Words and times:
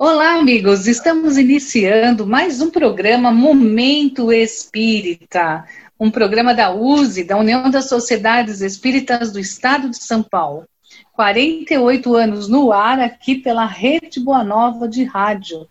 Olá, 0.00 0.34
amigos. 0.34 0.86
Estamos 0.86 1.36
iniciando 1.36 2.24
mais 2.24 2.60
um 2.60 2.70
programa 2.70 3.32
Momento 3.32 4.32
Espírita, 4.32 5.66
um 5.98 6.08
programa 6.08 6.54
da 6.54 6.72
USE, 6.72 7.24
da 7.24 7.36
União 7.36 7.68
das 7.68 7.88
Sociedades 7.88 8.60
Espíritas 8.60 9.32
do 9.32 9.40
Estado 9.40 9.90
de 9.90 9.96
São 9.96 10.22
Paulo. 10.22 10.68
48 11.14 12.14
anos 12.14 12.46
no 12.46 12.72
ar 12.72 13.00
aqui 13.00 13.34
pela 13.34 13.66
Rede 13.66 14.20
Boa 14.20 14.44
Nova 14.44 14.86
de 14.86 15.02
Rádio, 15.02 15.68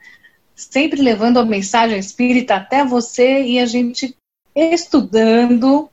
sempre 0.53 1.01
levando 1.01 1.39
a 1.39 1.45
mensagem 1.45 1.97
espírita 1.97 2.55
até 2.55 2.83
você 2.83 3.43
e 3.43 3.59
a 3.59 3.65
gente 3.65 4.13
estudando 4.53 5.89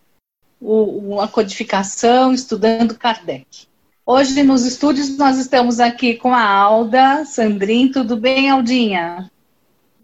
o, 0.61 1.21
a 1.21 1.29
codificação, 1.29 2.35
estudando 2.35 2.99
Kardec. 2.99 3.69
Hoje 4.07 4.43
nos 4.43 4.67
estúdios 4.67 5.17
nós 5.17 5.39
estamos 5.39 5.81
aqui 5.81 6.15
com 6.15 6.35
a 6.35 6.47
Alda 6.47 7.25
Sandrin. 7.25 7.91
Tudo 7.91 8.19
bem, 8.19 8.51
Aldinha? 8.51 9.31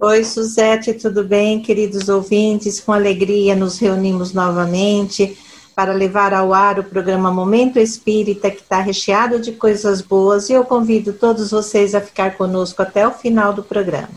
Oi, 0.01 0.25
Suzete, 0.25 0.95
tudo 0.95 1.23
bem, 1.23 1.61
queridos 1.61 2.09
ouvintes? 2.09 2.81
Com 2.81 2.95
alegria 2.95 3.55
nos 3.55 3.79
reunimos 3.79 4.33
novamente 4.33 5.37
para 5.77 5.93
levar 5.93 6.33
ao 6.33 6.55
ar 6.55 6.79
o 6.79 6.85
programa 6.85 7.31
Momento 7.31 7.79
Espírita, 7.79 8.51
que 8.51 8.63
está 8.63 8.81
recheado 8.81 9.39
de 9.39 9.53
coisas 9.53 10.01
boas, 10.01 10.49
e 10.49 10.55
eu 10.55 10.65
convido 10.65 11.13
todos 11.13 11.51
vocês 11.51 11.95
a 11.95 12.01
ficar 12.01 12.39
conosco 12.39 12.81
até 12.81 13.07
o 13.07 13.13
final 13.13 13.53
do 13.53 13.63
programa. 13.63 14.15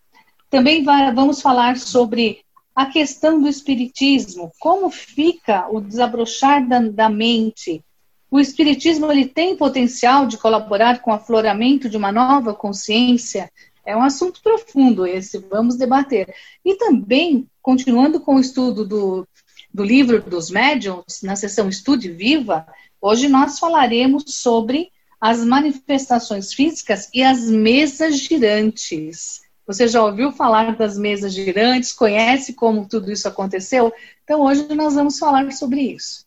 Também 0.49 0.83
vai, 0.83 1.13
vamos 1.13 1.41
falar 1.41 1.77
sobre 1.77 2.41
a 2.75 2.85
questão 2.85 3.41
do 3.41 3.47
espiritismo, 3.47 4.51
como 4.59 4.91
fica 4.91 5.67
o 5.69 5.81
desabrochar 5.81 6.67
da, 6.67 6.79
da 6.79 7.09
mente, 7.09 7.83
o 8.29 8.39
espiritismo 8.39 9.11
ele 9.11 9.25
tem 9.25 9.55
potencial 9.55 10.25
de 10.27 10.37
colaborar 10.37 11.01
com 11.01 11.11
o 11.11 11.13
afloramento 11.13 11.89
de 11.89 11.97
uma 11.97 12.11
nova 12.11 12.53
consciência? 12.53 13.49
É 13.85 13.95
um 13.95 14.03
assunto 14.03 14.41
profundo 14.41 15.07
esse, 15.07 15.37
vamos 15.37 15.77
debater. 15.77 16.33
E 16.63 16.75
também, 16.75 17.47
continuando 17.61 18.19
com 18.19 18.35
o 18.35 18.39
estudo 18.39 18.85
do, 18.85 19.27
do 19.73 19.83
livro 19.83 20.21
dos 20.21 20.49
médiums, 20.51 21.21
na 21.23 21.37
sessão 21.37 21.69
Estude 21.69 22.11
Viva, 22.11 22.67
hoje 23.01 23.29
nós 23.29 23.57
falaremos 23.59 24.25
sobre 24.27 24.91
as 25.21 25.43
manifestações 25.43 26.53
físicas 26.53 27.09
e 27.13 27.23
as 27.23 27.49
mesas 27.49 28.19
girantes. 28.19 29.41
Você 29.65 29.87
já 29.87 30.03
ouviu 30.03 30.33
falar 30.33 30.75
das 30.75 30.97
mesas 30.97 31.33
girantes? 31.33 31.93
Conhece 31.93 32.53
como 32.53 32.87
tudo 32.87 33.09
isso 33.09 33.27
aconteceu? 33.27 33.91
Então, 34.23 34.41
hoje 34.41 34.67
nós 34.75 34.95
vamos 34.95 35.17
falar 35.17 35.51
sobre 35.53 35.81
isso. 35.81 36.26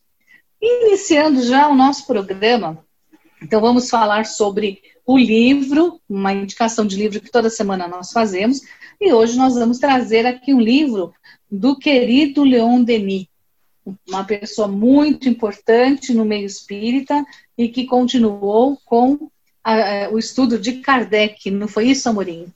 Iniciando 0.61 1.41
já 1.41 1.67
o 1.67 1.75
nosso 1.75 2.05
programa, 2.05 2.85
então 3.41 3.59
vamos 3.59 3.89
falar 3.89 4.25
sobre 4.25 4.79
o 5.05 5.17
livro, 5.17 5.99
uma 6.07 6.31
indicação 6.31 6.85
de 6.85 6.95
livro 6.95 7.19
que 7.19 7.31
toda 7.31 7.49
semana 7.49 7.87
nós 7.87 8.11
fazemos, 8.11 8.61
e 8.99 9.11
hoje 9.11 9.35
nós 9.35 9.55
vamos 9.55 9.79
trazer 9.79 10.27
aqui 10.27 10.53
um 10.53 10.61
livro 10.61 11.11
do 11.49 11.75
querido 11.75 12.43
Leon 12.43 12.83
Denis, 12.83 13.25
uma 14.07 14.23
pessoa 14.23 14.67
muito 14.67 15.27
importante 15.27 16.13
no 16.13 16.23
meio 16.23 16.45
espírita 16.45 17.25
e 17.57 17.67
que 17.67 17.87
continuou 17.87 18.77
com 18.85 19.31
a, 19.63 20.09
o 20.11 20.19
estudo 20.19 20.59
de 20.59 20.73
Kardec, 20.73 21.49
não 21.49 21.67
foi 21.67 21.87
isso, 21.87 22.07
Amorim? 22.07 22.53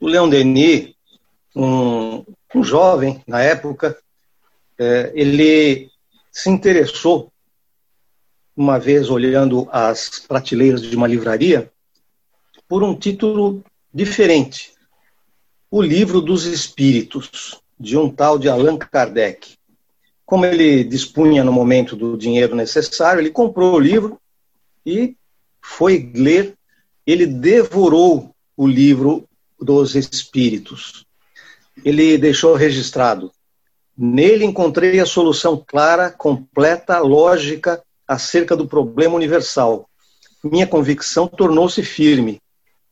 O 0.00 0.06
Leon 0.06 0.30
Denis, 0.30 0.94
um, 1.54 2.24
um 2.54 2.64
jovem 2.64 3.22
na 3.26 3.42
época, 3.42 3.98
é, 4.78 5.12
ele 5.14 5.91
se 6.32 6.48
interessou, 6.48 7.30
uma 8.56 8.78
vez 8.78 9.10
olhando 9.10 9.68
as 9.70 10.18
prateleiras 10.26 10.80
de 10.80 10.96
uma 10.96 11.06
livraria, 11.06 11.70
por 12.66 12.82
um 12.82 12.96
título 12.96 13.62
diferente: 13.92 14.72
O 15.70 15.82
Livro 15.82 16.22
dos 16.22 16.46
Espíritos, 16.46 17.60
de 17.78 17.98
um 17.98 18.10
tal 18.10 18.38
de 18.38 18.48
Allan 18.48 18.78
Kardec. 18.78 19.56
Como 20.24 20.46
ele 20.46 20.82
dispunha 20.82 21.44
no 21.44 21.52
momento 21.52 21.94
do 21.94 22.16
dinheiro 22.16 22.56
necessário, 22.56 23.20
ele 23.20 23.30
comprou 23.30 23.74
o 23.74 23.80
livro 23.80 24.18
e 24.86 25.14
foi 25.60 26.10
ler. 26.14 26.54
Ele 27.06 27.26
devorou 27.26 28.34
o 28.56 28.66
livro 28.66 29.28
dos 29.60 29.94
Espíritos. 29.94 31.04
Ele 31.84 32.16
deixou 32.16 32.54
registrado 32.54 33.30
Nele 34.04 34.44
encontrei 34.44 34.98
a 34.98 35.06
solução 35.06 35.64
clara, 35.64 36.10
completa, 36.10 36.98
lógica 36.98 37.80
acerca 38.04 38.56
do 38.56 38.66
problema 38.66 39.14
universal. 39.14 39.88
Minha 40.42 40.66
convicção 40.66 41.28
tornou-se 41.28 41.80
firme. 41.84 42.40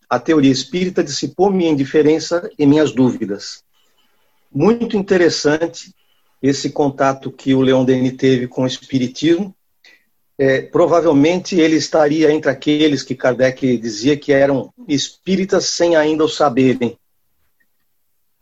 A 0.08 0.20
teoria 0.20 0.52
espírita 0.52 1.02
dissipou 1.02 1.50
minha 1.50 1.72
indiferença 1.72 2.48
e 2.56 2.64
minhas 2.64 2.92
dúvidas. 2.92 3.64
Muito 4.54 4.96
interessante 4.96 5.92
esse 6.40 6.70
contato 6.70 7.32
que 7.32 7.56
o 7.56 7.60
Leon 7.60 7.84
Denis 7.84 8.16
teve 8.16 8.46
com 8.46 8.62
o 8.62 8.66
espiritismo. 8.68 9.52
É, 10.38 10.62
provavelmente 10.62 11.58
ele 11.58 11.74
estaria 11.74 12.30
entre 12.30 12.52
aqueles 12.52 13.02
que 13.02 13.16
Kardec 13.16 13.76
dizia 13.78 14.16
que 14.16 14.32
eram 14.32 14.72
espíritas 14.86 15.64
sem 15.64 15.96
ainda 15.96 16.22
o 16.22 16.28
saberem. 16.28 16.96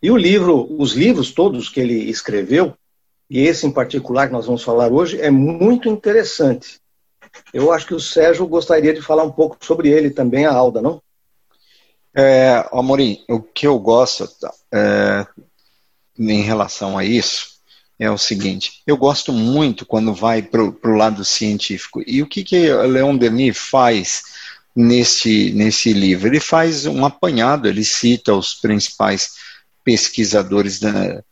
E 0.02 0.10
o 0.10 0.16
livro, 0.16 0.66
os 0.78 0.92
livros 0.92 1.32
todos 1.32 1.68
que 1.68 1.80
ele 1.80 2.08
escreveu, 2.08 2.74
e 3.28 3.40
esse 3.40 3.66
em 3.66 3.70
particular 3.70 4.26
que 4.26 4.32
nós 4.32 4.46
vamos 4.46 4.62
falar 4.62 4.92
hoje, 4.92 5.20
é 5.20 5.30
muito 5.30 5.88
interessante. 5.88 6.80
Eu 7.52 7.72
acho 7.72 7.86
que 7.86 7.94
o 7.94 8.00
Sérgio 8.00 8.46
gostaria 8.46 8.94
de 8.94 9.02
falar 9.02 9.24
um 9.24 9.30
pouco 9.30 9.58
sobre 9.60 9.90
ele 9.90 10.10
também, 10.10 10.46
a 10.46 10.52
Alda, 10.52 10.80
não? 10.80 11.02
É, 12.16 12.66
Amorim, 12.72 13.22
o 13.28 13.40
que 13.40 13.66
eu 13.66 13.78
gosto 13.78 14.28
é, 14.72 15.26
em 16.18 16.42
relação 16.42 16.96
a 16.96 17.04
isso 17.04 17.58
é 17.98 18.10
o 18.10 18.16
seguinte: 18.16 18.82
eu 18.86 18.96
gosto 18.96 19.32
muito 19.32 19.84
quando 19.84 20.14
vai 20.14 20.42
para 20.42 20.62
o 20.62 20.96
lado 20.96 21.24
científico. 21.24 22.02
E 22.06 22.22
o 22.22 22.26
que, 22.26 22.44
que 22.44 22.72
Leon 22.72 23.16
Denis 23.16 23.58
faz 23.58 24.22
nesse, 24.74 25.52
nesse 25.52 25.92
livro? 25.92 26.28
Ele 26.28 26.40
faz 26.40 26.86
um 26.86 27.04
apanhado, 27.04 27.68
ele 27.68 27.84
cita 27.84 28.34
os 28.34 28.54
principais 28.54 29.32
pesquisadores 29.88 30.82
né, 30.82 31.22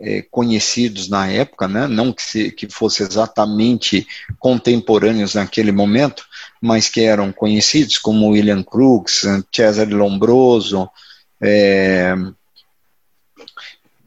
é, 0.00 0.22
conhecidos 0.30 1.08
na 1.08 1.26
época, 1.26 1.66
né, 1.66 1.88
não 1.88 2.12
que, 2.12 2.22
se, 2.22 2.52
que 2.52 2.68
fossem 2.68 3.04
exatamente 3.04 4.06
contemporâneos 4.38 5.34
naquele 5.34 5.72
momento, 5.72 6.24
mas 6.62 6.88
que 6.88 7.00
eram 7.00 7.32
conhecidos, 7.32 7.98
como 7.98 8.28
William 8.28 8.62
Crookes, 8.62 9.22
Cesare 9.52 9.92
Lombroso, 9.92 10.88
é, 11.42 12.14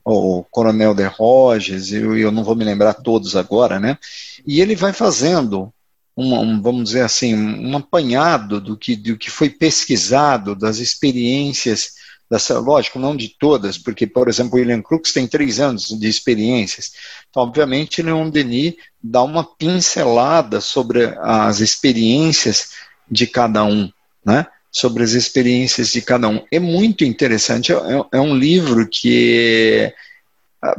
o 0.06 0.42
Coronel 0.50 0.94
de 0.94 1.04
Roges, 1.04 1.92
eu, 1.92 2.18
eu 2.18 2.32
não 2.32 2.46
vou 2.46 2.56
me 2.56 2.64
lembrar 2.64 2.94
todos 2.94 3.36
agora, 3.36 3.78
né? 3.78 3.98
E 4.46 4.62
ele 4.62 4.74
vai 4.74 4.94
fazendo 4.94 5.74
um, 6.16 6.34
um, 6.34 6.62
vamos 6.62 6.86
dizer 6.86 7.02
assim, 7.02 7.36
um 7.36 7.76
apanhado 7.76 8.62
do 8.62 8.78
que, 8.78 8.96
do 8.96 9.18
que 9.18 9.30
foi 9.30 9.50
pesquisado, 9.50 10.56
das 10.56 10.78
experiências, 10.78 11.98
das, 12.30 12.50
lógico, 12.50 13.00
não 13.00 13.16
de 13.16 13.30
todas, 13.40 13.78
porque, 13.78 14.06
por 14.06 14.28
exemplo, 14.28 14.56
o 14.56 14.58
William 14.58 14.82
Crookes 14.82 15.14
tem 15.14 15.28
três 15.28 15.60
anos 15.60 15.88
de 15.88 16.08
experiências. 16.08 16.92
Então, 17.30 17.44
obviamente, 17.44 18.02
Leon 18.02 18.30
Denis 18.30 18.76
dá 19.02 19.24
uma 19.24 19.44
pincelada 19.44 20.60
sobre 20.60 21.14
as 21.22 21.62
experiências 21.62 22.72
de 23.10 23.26
cada 23.26 23.64
um, 23.64 23.90
né? 24.26 24.46
sobre 24.70 25.04
as 25.04 25.12
experiências 25.12 25.92
de 25.92 26.02
cada 26.02 26.28
um. 26.28 26.46
É 26.52 26.60
muito 26.60 27.04
interessante, 27.04 27.72
é, 27.72 27.78
é 28.12 28.20
um 28.20 28.36
livro 28.36 28.88
que, 28.88 29.94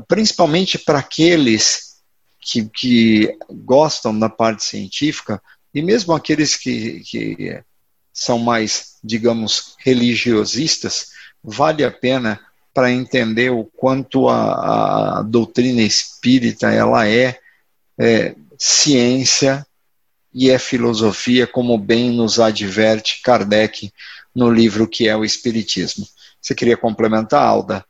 principalmente 0.07 0.79
para 0.79 0.99
aqueles 0.99 1.97
que, 2.41 2.69
que 2.69 3.37
gostam 3.51 4.17
da 4.17 4.29
parte 4.29 4.65
científica, 4.65 5.43
e 5.75 5.83
mesmo 5.83 6.13
aqueles 6.13 6.57
que, 6.57 7.01
que 7.01 7.63
são 8.13 8.39
mais, 8.39 8.97
digamos, 9.03 9.75
religiosistas, 9.79 11.18
vale 11.43 11.85
a 11.85 11.91
pena 11.91 12.41
para 12.73 12.93
entender 12.93 13.51
o 13.51 13.65
quanto 13.65 14.29
a, 14.29 15.19
a, 15.19 15.23
doutrina 15.23 15.83
espírita 15.83 16.71
ela 16.71 17.09
é, 17.09 17.39
é, 17.99 18.37
ciência 18.57 19.67
e 20.33 20.51
é 20.51 20.59
filosofia, 20.59 21.47
como 21.47 21.77
bem 21.77 22.11
nos 22.13 22.39
adverte 22.39 23.21
Kardec 23.23 23.91
no 24.35 24.51
livro 24.51 24.87
que 24.87 25.09
é 25.09 25.17
o 25.17 25.25
Espiritismo. 25.25 26.07
Você 26.41 26.55
queria 26.55 26.77
complementar, 26.77 27.43
Alda? 27.43 27.85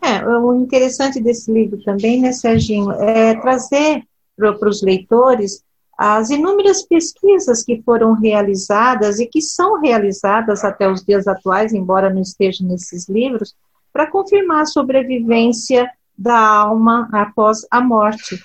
É, 0.00 0.24
o 0.24 0.54
interessante 0.54 1.20
desse 1.20 1.52
livro 1.52 1.82
também, 1.82 2.20
né, 2.20 2.32
Serginho, 2.32 2.92
é 2.92 3.34
trazer 3.34 4.02
para 4.36 4.68
os 4.68 4.82
leitores 4.82 5.62
as 5.96 6.28
inúmeras 6.28 6.82
pesquisas 6.82 7.64
que 7.64 7.82
foram 7.82 8.12
realizadas 8.12 9.18
e 9.18 9.26
que 9.26 9.40
são 9.40 9.80
realizadas 9.80 10.62
até 10.62 10.90
os 10.90 11.02
dias 11.02 11.26
atuais, 11.26 11.72
embora 11.72 12.12
não 12.12 12.20
estejam 12.20 12.66
nesses 12.68 13.08
livros, 13.08 13.54
para 13.92 14.10
confirmar 14.10 14.62
a 14.62 14.66
sobrevivência 14.66 15.90
da 16.16 16.38
alma 16.38 17.08
após 17.12 17.66
a 17.70 17.80
morte. 17.80 18.38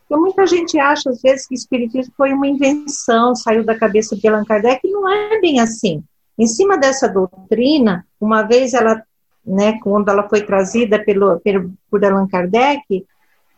Porque 0.00 0.20
muita 0.20 0.46
gente 0.46 0.78
acha, 0.78 1.08
às 1.08 1.22
vezes, 1.22 1.46
que 1.46 1.54
o 1.54 1.56
espiritismo 1.56 2.12
foi 2.16 2.32
uma 2.32 2.46
invenção, 2.46 3.34
saiu 3.34 3.64
da 3.64 3.78
cabeça 3.78 4.14
de 4.14 4.28
Allan 4.28 4.44
Kardec, 4.44 4.80
e 4.84 4.90
não 4.90 5.08
é 5.08 5.40
bem 5.40 5.60
assim. 5.60 6.02
Em 6.38 6.46
cima 6.46 6.76
dessa 6.76 7.08
doutrina, 7.08 8.06
uma 8.20 8.42
vez 8.42 8.74
ela 8.74 9.02
né, 9.48 9.78
quando 9.80 10.10
ela 10.10 10.28
foi 10.28 10.42
trazida 10.42 11.02
pelo, 11.02 11.40
pelo, 11.40 11.72
por 11.90 12.04
Allan 12.04 12.28
Kardec, 12.28 13.06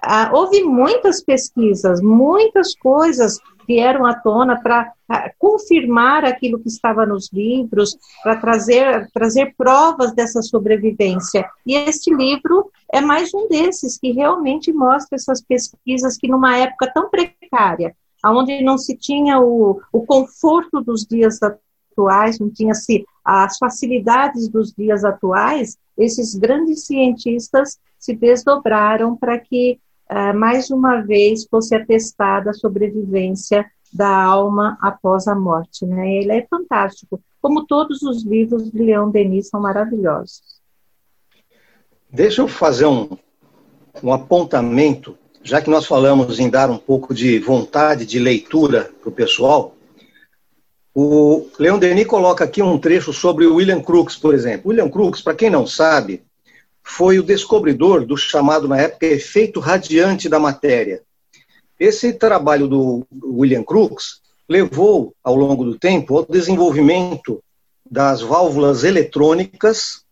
ah, 0.03 0.31
houve 0.33 0.63
muitas 0.63 1.23
pesquisas, 1.23 2.01
muitas 2.01 2.75
coisas 2.77 3.39
vieram 3.67 4.05
à 4.07 4.15
tona 4.15 4.61
para 4.61 4.93
ah, 5.09 5.31
confirmar 5.39 6.25
aquilo 6.25 6.59
que 6.59 6.69
estava 6.69 7.05
nos 7.07 7.31
livros, 7.33 7.97
para 8.23 8.37
trazer, 8.37 9.09
trazer 9.13 9.55
provas 9.57 10.13
dessa 10.13 10.43
sobrevivência. 10.43 11.49
E 11.67 11.75
este 11.75 12.15
livro 12.15 12.71
é 12.93 13.01
mais 13.01 13.33
um 13.35 13.47
desses 13.49 13.99
que 13.99 14.11
realmente 14.13 14.73
mostra 14.73 15.17
essas 15.17 15.43
pesquisas 15.43 16.17
que 16.17 16.29
numa 16.29 16.57
época 16.57 16.91
tão 16.93 17.09
precária, 17.09 17.95
onde 18.25 18.63
não 18.63 18.77
se 18.77 18.97
tinha 18.97 19.41
o, 19.41 19.81
o 19.93 20.05
conforto 20.05 20.81
dos 20.81 21.07
dias 21.07 21.39
atuais, 21.43 22.39
não 22.39 22.51
tinha-se 22.51 23.05
as 23.25 23.59
facilidades 23.59 24.49
dos 24.49 24.73
dias 24.73 25.05
atuais, 25.05 25.77
esses 25.97 26.35
grandes 26.35 26.87
cientistas 26.87 27.79
se 27.99 28.15
desdobraram 28.15 29.15
para 29.17 29.39
que, 29.39 29.79
uh, 30.11 30.37
mais 30.37 30.71
uma 30.71 31.01
vez, 31.01 31.47
fosse 31.47 31.75
atestada 31.75 32.51
a 32.51 32.55
sobrevivência 32.55 33.65
da 33.93 34.09
alma 34.09 34.77
após 34.81 35.27
a 35.29 35.35
morte. 35.35 35.87
Né? 35.87 36.17
Ele 36.17 36.33
é 36.33 36.47
fantástico, 36.49 37.21
como 37.41 37.67
todos 37.67 38.03
os 38.03 38.25
livros 38.25 38.71
de 38.71 38.79
Leão 38.83 39.11
Denis 39.11 39.49
são 39.49 39.61
maravilhosos. 39.61 40.43
Deixa 42.13 42.43
eu 42.43 42.49
fazer 42.49 42.87
um, 42.87 43.17
um 44.03 44.13
apontamento, 44.13 45.17
já 45.43 45.61
que 45.61 45.71
nós 45.71 45.87
falamos 45.87 46.39
em 46.41 46.51
dar 46.51 46.71
um 46.71 46.79
pouco 46.79 47.15
de 47.15 47.39
vontade 47.39 48.05
de 48.05 48.19
leitura 48.19 48.91
para 49.01 49.09
o 49.09 49.13
pessoal. 49.13 49.75
O 50.93 51.47
Leon 51.59 51.79
Denis 51.79 52.07
coloca 52.07 52.45
aqui 52.45 52.61
um 52.61 52.79
trecho 52.79 53.13
sobre 53.13 53.47
o 53.47 53.55
William 53.55 53.81
Crookes, 53.81 54.17
por 54.17 54.35
exemplo. 54.35 54.71
William 54.71 54.89
Crookes, 54.89 55.23
para 55.23 55.37
quem 55.37 55.49
não 55.49 55.65
sabe, 55.65 56.25
foi 56.83 57.19
o 57.19 57.23
descobridor 57.23 58.05
do 58.05 58.17
chamado 58.17 58.67
na 58.67 58.81
época 58.81 59.07
efeito 59.07 59.61
radiante 59.61 60.29
da 60.29 60.39
matéria. 60.39 61.03
Esse 61.79 62.13
trabalho 62.13 62.69
do 62.69 63.07
William 63.23 63.63
Crookes 63.63 64.21
levou, 64.49 65.15
ao 65.23 65.35
longo 65.37 65.65
do 65.65 65.79
tempo, 65.79 66.19
ao 66.19 66.27
desenvolvimento 66.27 67.43
das 67.91 68.21
válvulas 68.21 68.85
eletrônicas 68.85 70.05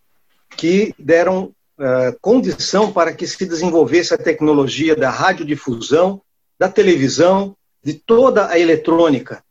que 0.57 0.95
deram 0.99 1.53
uh, 1.79 2.17
condição 2.21 2.93
para 2.93 3.13
que 3.13 3.27
se 3.27 3.45
desenvolvesse 3.45 4.15
a 4.15 4.19
tecnologia 4.19 4.97
da 4.97 5.11
radiodifusão, 5.11 6.23
da 6.59 6.69
televisão, 6.69 7.57
de 7.85 7.95
toda 7.95 8.49
a 8.49 8.59
eletrônica. 8.59 9.43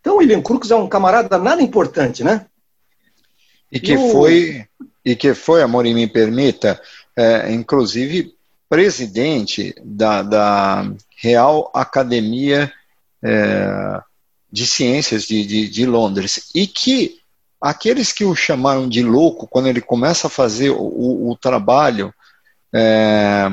Então, 0.00 0.16
William 0.16 0.40
Crookes 0.40 0.70
é 0.70 0.76
um 0.76 0.88
camarada 0.88 1.38
nada 1.38 1.62
importante, 1.62 2.24
né? 2.24 2.46
E 3.70 3.78
que 3.78 3.94
o... 3.94 4.10
foi, 4.10 4.66
e 5.04 5.16
que 5.16 5.34
foi, 5.34 5.62
amor, 5.62 5.86
e 5.86 5.94
me 5.94 6.06
permita, 6.06 6.80
é, 7.16 7.52
inclusive 7.52 8.34
presidente 8.68 9.74
da, 9.82 10.22
da 10.22 10.92
Real 11.16 11.70
Academia 11.74 12.72
é, 13.22 14.00
de 14.50 14.66
Ciências 14.66 15.24
de, 15.24 15.44
de, 15.44 15.68
de, 15.68 15.86
Londres. 15.86 16.50
E 16.54 16.66
que 16.66 17.18
aqueles 17.60 18.12
que 18.12 18.24
o 18.24 18.34
chamaram 18.34 18.88
de 18.88 19.02
louco, 19.02 19.46
quando 19.46 19.66
ele 19.66 19.80
começa 19.80 20.28
a 20.28 20.30
fazer 20.30 20.70
o, 20.70 21.30
o 21.30 21.36
trabalho 21.36 22.14
é, 22.72 23.50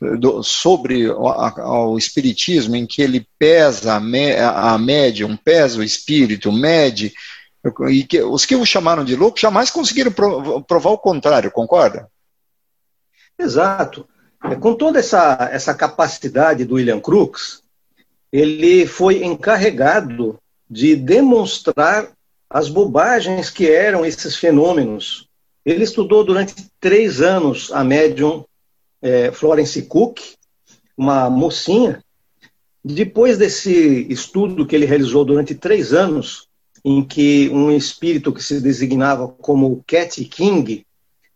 do, 0.00 0.42
sobre 0.42 1.10
o, 1.10 1.28
a, 1.28 1.88
o 1.88 1.98
espiritismo, 1.98 2.76
em 2.76 2.86
que 2.86 3.02
ele 3.02 3.26
pesa 3.38 3.94
a, 3.94 4.00
me, 4.00 4.36
a 4.36 4.78
médium, 4.78 5.36
pesa 5.36 5.80
o 5.80 5.82
espírito, 5.82 6.52
mede, 6.52 7.12
e 7.90 8.04
que, 8.04 8.22
os 8.22 8.46
que 8.46 8.54
o 8.54 8.64
chamaram 8.64 9.04
de 9.04 9.16
louco 9.16 9.38
jamais 9.38 9.70
conseguiram 9.70 10.12
provar 10.12 10.90
o 10.90 10.98
contrário, 10.98 11.50
concorda? 11.50 12.08
Exato. 13.38 14.06
É, 14.44 14.54
com 14.54 14.74
toda 14.74 14.98
essa, 14.98 15.48
essa 15.52 15.74
capacidade 15.74 16.64
do 16.64 16.76
William 16.76 17.00
Crookes, 17.00 17.62
ele 18.32 18.86
foi 18.86 19.24
encarregado 19.24 20.38
de 20.70 20.94
demonstrar 20.94 22.10
as 22.48 22.68
bobagens 22.68 23.50
que 23.50 23.70
eram 23.70 24.04
esses 24.04 24.36
fenômenos. 24.36 25.28
Ele 25.64 25.84
estudou 25.84 26.24
durante 26.24 26.54
três 26.80 27.20
anos 27.20 27.70
a 27.72 27.82
médium 27.82 28.44
é, 29.02 29.32
Florence 29.32 29.82
Cook, 29.82 30.20
uma 30.96 31.28
mocinha. 31.28 32.02
Depois 32.84 33.36
desse 33.36 34.06
estudo 34.08 34.66
que 34.66 34.74
ele 34.74 34.86
realizou 34.86 35.24
durante 35.24 35.54
três 35.54 35.92
anos, 35.92 36.47
em 36.88 37.04
que 37.04 37.50
um 37.50 37.70
espírito 37.70 38.32
que 38.32 38.42
se 38.42 38.62
designava 38.62 39.28
como 39.28 39.84
Cat 39.86 40.24
King, 40.24 40.86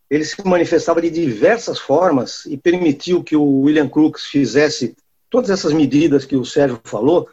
ele 0.08 0.24
se 0.24 0.34
manifestava 0.46 1.02
de 1.02 1.10
diversas 1.10 1.78
formas 1.78 2.46
e 2.46 2.56
permitiu 2.56 3.22
que 3.22 3.36
o 3.36 3.60
William 3.60 3.86
Crookes 3.86 4.24
fizesse 4.24 4.96
todas 5.28 5.50
essas 5.50 5.74
medidas 5.74 6.24
que 6.24 6.36
o 6.36 6.44
Sérgio 6.44 6.80
falou, 6.84 7.28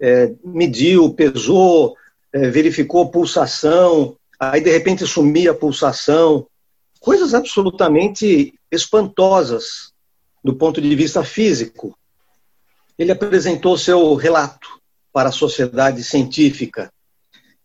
é, 0.00 0.32
mediu, 0.44 1.14
pesou, 1.14 1.96
é, 2.32 2.50
verificou 2.50 3.12
pulsação, 3.12 4.16
aí 4.40 4.60
de 4.60 4.70
repente 4.70 5.06
sumia 5.06 5.52
a 5.52 5.54
pulsação, 5.54 6.44
coisas 6.98 7.32
absolutamente 7.32 8.54
espantosas 8.72 9.92
do 10.42 10.56
ponto 10.56 10.80
de 10.80 10.96
vista 10.96 11.22
físico. 11.22 11.96
Ele 12.98 13.12
apresentou 13.12 13.78
seu 13.78 14.16
relato 14.16 14.80
para 15.12 15.28
a 15.28 15.32
sociedade 15.32 16.02
científica 16.02 16.90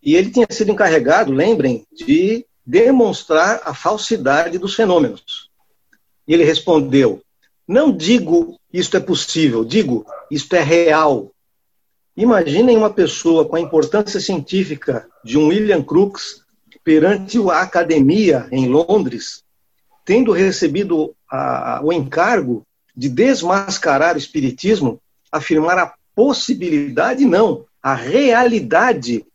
e 0.08 0.16
ele 0.16 0.32
tinha 0.32 0.48
sido 0.50 0.72
encarregado, 0.72 1.34
lembrem, 1.34 1.86
de 1.92 2.46
demonstrar 2.66 3.62
a 3.66 3.74
falsidade 3.74 4.58
dos 4.58 4.74
fenômenos. 4.74 5.50
E 6.26 6.34
ele 6.34 6.46
respondeu: 6.46 7.22
Não 7.68 7.92
digo 7.92 8.58
isto 8.72 8.96
é 8.96 9.02
possível, 9.02 9.66
digo 9.66 10.06
isto 10.32 10.56
é 10.56 10.64
real. 10.64 11.30
Imaginem 12.16 12.78
uma 12.78 12.90
pessoa 12.90 13.44
com 13.44 13.58
a 13.58 13.60
importância 13.60 14.22
científica 14.22 15.06
de 15.26 15.38
um 15.38 15.48
William 15.48 15.84
Crookes 15.84 16.42
perante 16.86 17.38
a 17.52 17.60
academia 17.60 18.48
em 18.50 18.70
Londres, 18.70 19.44
tendo 20.06 20.32
recebido 20.32 21.14
a, 21.30 21.82
o 21.84 21.92
encargo 21.92 22.66
de 22.96 23.10
desmascarar 23.10 24.16
o 24.16 24.20
espiritismo, 24.20 25.02
afirmar 25.30 25.78
a 25.78 25.94
possibilidade, 26.16 27.26
não, 27.26 27.66
a 27.84 27.94
realidade 27.94 29.26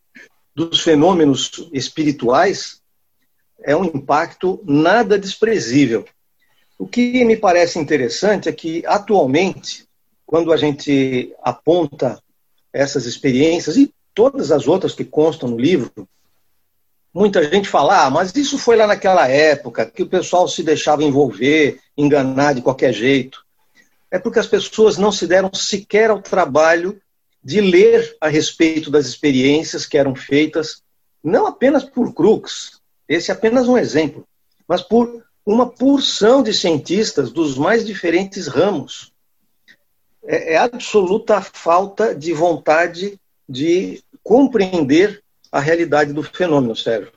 dos 0.55 0.81
fenômenos 0.81 1.67
espirituais, 1.71 2.81
é 3.63 3.75
um 3.75 3.85
impacto 3.85 4.61
nada 4.65 5.17
desprezível. 5.17 6.05
O 6.77 6.87
que 6.87 7.23
me 7.23 7.37
parece 7.37 7.79
interessante 7.79 8.49
é 8.49 8.51
que, 8.51 8.83
atualmente, 8.85 9.87
quando 10.25 10.51
a 10.51 10.57
gente 10.57 11.33
aponta 11.41 12.21
essas 12.71 13.05
experiências 13.05 13.77
e 13.77 13.93
todas 14.13 14.51
as 14.51 14.67
outras 14.67 14.93
que 14.93 15.05
constam 15.05 15.49
no 15.49 15.57
livro, 15.57 16.07
muita 17.13 17.43
gente 17.49 17.69
fala, 17.69 18.05
ah, 18.05 18.09
mas 18.09 18.35
isso 18.35 18.57
foi 18.57 18.75
lá 18.75 18.87
naquela 18.87 19.27
época, 19.27 19.85
que 19.85 20.03
o 20.03 20.09
pessoal 20.09 20.47
se 20.47 20.63
deixava 20.63 21.03
envolver, 21.03 21.79
enganar 21.97 22.53
de 22.53 22.61
qualquer 22.61 22.93
jeito. 22.93 23.43
É 24.09 24.19
porque 24.19 24.39
as 24.39 24.47
pessoas 24.47 24.97
não 24.97 25.11
se 25.11 25.25
deram 25.25 25.53
sequer 25.53 26.09
ao 26.09 26.21
trabalho 26.21 26.99
de 27.43 27.59
ler 27.59 28.15
a 28.21 28.27
respeito 28.27 28.89
das 28.89 29.05
experiências 29.05 29.85
que 29.85 29.97
eram 29.97 30.15
feitas, 30.15 30.81
não 31.23 31.45
apenas 31.45 31.83
por 31.83 32.13
Crookes, 32.13 32.79
esse 33.07 33.31
é 33.31 33.33
apenas 33.33 33.67
um 33.67 33.77
exemplo, 33.77 34.25
mas 34.67 34.81
por 34.81 35.23
uma 35.45 35.69
porção 35.69 36.41
de 36.41 36.53
cientistas 36.53 37.31
dos 37.31 37.57
mais 37.57 37.85
diferentes 37.85 38.47
ramos. 38.47 39.11
É, 40.25 40.53
é 40.53 40.57
absoluta 40.57 41.41
falta 41.41 42.15
de 42.15 42.31
vontade 42.31 43.19
de 43.47 44.01
compreender 44.23 45.21
a 45.51 45.59
realidade 45.59 46.13
do 46.13 46.23
fenômeno, 46.23 46.75
Sérgio. 46.75 47.11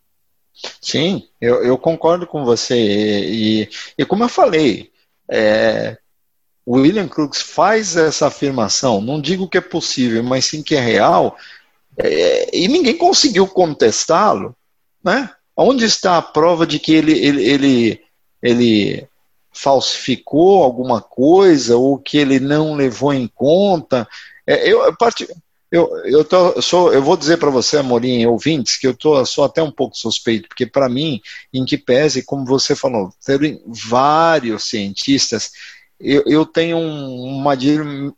Sim, 0.81 1.29
eu, 1.41 1.63
eu 1.63 1.79
concordo 1.79 2.27
com 2.27 2.45
você. 2.45 2.77
E, 2.77 3.63
e, 3.63 3.69
e 3.99 4.05
como 4.05 4.25
eu 4.25 4.29
falei, 4.29 4.91
é, 5.29 5.97
William 6.67 7.07
Crookes 7.07 7.41
faz 7.41 7.97
essa 7.97 8.27
afirmação, 8.27 9.01
não 9.01 9.21
digo 9.21 9.49
que 9.49 9.59
é 9.59 9.61
possível, 9.61 10.23
mas 10.25 10.47
sim 10.47 10.63
que 10.63 10.75
é 10.75 10.81
real, 10.81 11.37
é, 11.97 12.57
e 12.57 12.67
ninguém 12.67 12.97
conseguiu 12.97 13.47
contestá-lo, 13.47 14.55
né? 15.03 15.31
Onde 15.57 15.85
está 15.85 16.19
a 16.19 16.23
prova 16.23 16.67
de 16.67 16.79
que 16.79 16.93
ele, 16.93 17.13
ele, 17.13 17.45
ele, 17.49 18.01
ele 18.43 19.09
falsificou 19.53 20.63
alguma 20.63 21.01
coisa 21.01 21.77
ou 21.77 21.99
que 21.99 22.19
ele 22.19 22.39
não 22.39 22.75
levou 22.75 23.15
em 23.15 23.27
conta? 23.27 24.07
É, 24.47 24.69
eu, 24.69 24.83
eu, 25.73 25.97
eu, 26.05 26.25
tô, 26.25 26.61
sou, 26.61 26.93
eu 26.93 27.03
vou 27.03 27.17
dizer 27.17 27.39
para 27.39 27.49
você, 27.49 27.79
Amorim, 27.79 28.27
ouvintes, 28.27 28.77
que 28.77 28.87
eu 28.87 28.95
tô, 28.95 29.25
sou 29.25 29.45
até 29.45 29.63
um 29.63 29.71
pouco 29.71 29.97
suspeito, 29.97 30.49
porque 30.49 30.67
para 30.67 30.89
mim, 30.89 31.23
em 31.53 31.65
que 31.65 31.79
pese, 31.79 32.23
como 32.23 32.45
você 32.45 32.77
falou, 32.77 33.11
tem 33.25 33.63
vários 33.67 34.65
cientistas 34.65 35.53
eu, 35.99 36.23
eu 36.27 36.45
tenho 36.45 36.79
uma, 36.79 37.55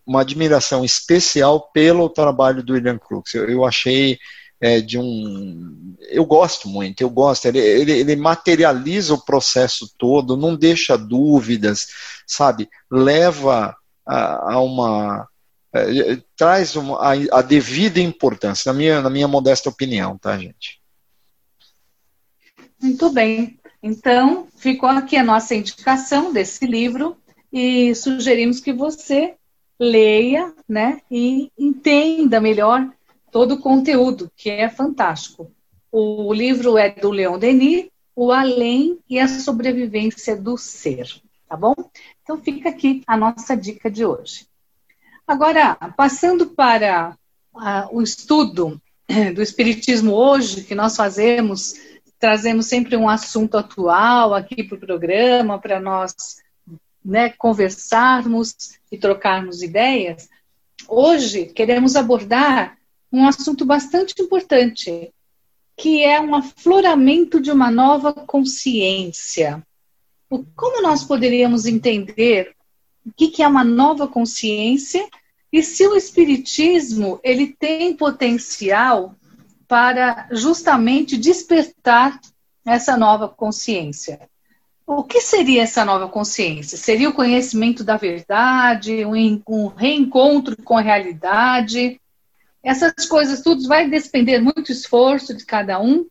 uma 0.06 0.20
admiração 0.20 0.85
especial 0.85 1.70
pelo 1.73 2.08
trabalho 2.08 2.62
do 2.62 2.73
William 2.73 2.99
Crookes. 2.99 3.35
Eu, 3.35 3.49
eu 3.49 3.64
achei 3.64 4.18
é, 4.61 4.80
de 4.80 4.99
um. 4.99 5.94
Eu 6.00 6.25
gosto 6.25 6.68
muito, 6.68 7.00
eu 7.00 7.11
gosto. 7.11 7.47
Ele, 7.47 7.58
ele, 7.58 7.92
ele, 7.92 8.16
materializa 8.16 9.14
o 9.14 9.25
processo 9.25 9.92
todo, 9.97 10.37
não 10.37 10.56
deixa 10.56 10.97
dúvidas, 10.97 11.87
sabe? 12.26 12.68
Leva 12.90 13.76
a, 14.04 14.54
a 14.54 14.61
uma. 14.61 15.28
É, 15.73 16.18
traz 16.37 16.75
uma, 16.75 16.99
a, 16.99 17.38
a, 17.38 17.42
devida 17.42 18.00
importância, 18.00 18.73
na 18.73 18.76
minha, 18.76 19.00
na 19.02 19.11
minha 19.11 19.28
modesta 19.28 19.68
opinião, 19.68 20.18
tá, 20.18 20.37
gente? 20.37 20.80
Muito 22.80 23.11
bem. 23.11 23.58
Então, 23.80 24.49
ficou 24.56 24.88
aqui 24.88 25.16
a 25.16 25.23
nossa 25.23 25.54
indicação 25.54 26.32
desse 26.32 26.66
livro, 26.66 27.16
e 27.52 27.95
sugerimos 27.95 28.61
que 28.61 28.73
você 28.73 29.35
leia, 29.78 30.52
né, 30.69 31.00
e 31.11 31.50
entenda 31.57 32.40
melhor 32.40 32.90
todo 33.31 33.55
o 33.55 33.61
conteúdo, 33.61 34.31
que 34.37 34.50
é 34.50 34.69
fantástico. 34.69 35.50
O 35.90 36.33
livro 36.35 36.76
é 36.76 36.90
do 36.90 37.11
Leon 37.11 37.38
Denis, 37.38 37.88
O 38.14 38.33
Além 38.33 38.99
e 39.09 39.19
a 39.19 39.28
Sobrevivência 39.28 40.37
do 40.37 40.59
Ser, 40.59 41.09
tá 41.49 41.57
bom? 41.57 41.75
Então 42.23 42.37
fica 42.38 42.69
aqui 42.69 43.02
a 43.07 43.17
nossa 43.17 43.57
dica 43.57 43.90
de 43.90 44.05
hoje. 44.05 44.47
Agora, 45.26 45.76
passando 45.97 46.47
para 46.47 47.17
uh, 47.55 47.97
o 47.97 48.02
estudo 48.02 48.81
do 49.35 49.43
Espiritismo 49.43 50.12
hoje, 50.12 50.64
que 50.64 50.75
nós 50.75 50.97
fazemos, 50.97 51.75
trazemos 52.19 52.67
sempre 52.67 52.97
um 52.97 53.09
assunto 53.09 53.57
atual 53.57 54.35
aqui 54.35 54.64
para 54.64 54.76
o 54.76 54.81
programa, 54.81 55.59
para 55.59 55.78
nós 55.78 56.14
né, 57.05 57.31
conversarmos 57.31 58.78
e 58.90 58.99
trocarmos 58.99 59.62
ideias, 59.62 60.28
hoje 60.87 61.47
queremos 61.47 61.97
abordar 61.97 62.76
um 63.12 63.26
assunto 63.26 63.64
bastante 63.64 64.21
importante, 64.21 65.12
que 65.76 66.02
é 66.02 66.21
um 66.21 66.35
afloramento 66.35 67.40
de 67.40 67.50
uma 67.50 67.71
nova 67.71 68.12
consciência. 68.12 69.64
Como 70.55 70.83
nós 70.83 71.05
poderíamos 71.05 71.64
entender 71.64 72.55
o 73.07 73.12
que 73.12 73.43
é 73.43 73.49
uma 73.49 73.64
nova 73.64 74.07
consciência 74.07 75.09
e 75.50 75.62
se 75.62 75.87
o 75.87 75.97
espiritismo 75.97 77.19
ele 77.23 77.55
tem 77.59 77.97
potencial 77.97 79.14
para 79.67 80.28
justamente 80.33 81.17
despertar 81.17 82.21
essa 82.67 82.97
nova 82.97 83.28
consciência? 83.28 84.28
O 84.90 85.04
que 85.04 85.21
seria 85.21 85.64
essa 85.64 85.85
nova 85.85 86.09
consciência? 86.09 86.78
Seria 86.78 87.11
o 87.11 87.12
conhecimento 87.12 87.85
da 87.85 87.99
verdade, 87.99 89.04
um, 89.04 89.66
reencontro 89.66 90.57
com 90.64 90.78
a 90.78 90.80
realidade? 90.80 92.00
Essas 92.64 93.04
coisas 93.04 93.42
tudo 93.42 93.68
vai 93.68 93.87
despender 93.90 94.40
muito 94.40 94.73
esforço 94.73 95.37
de 95.37 95.45
cada 95.45 95.78
um. 95.78 96.07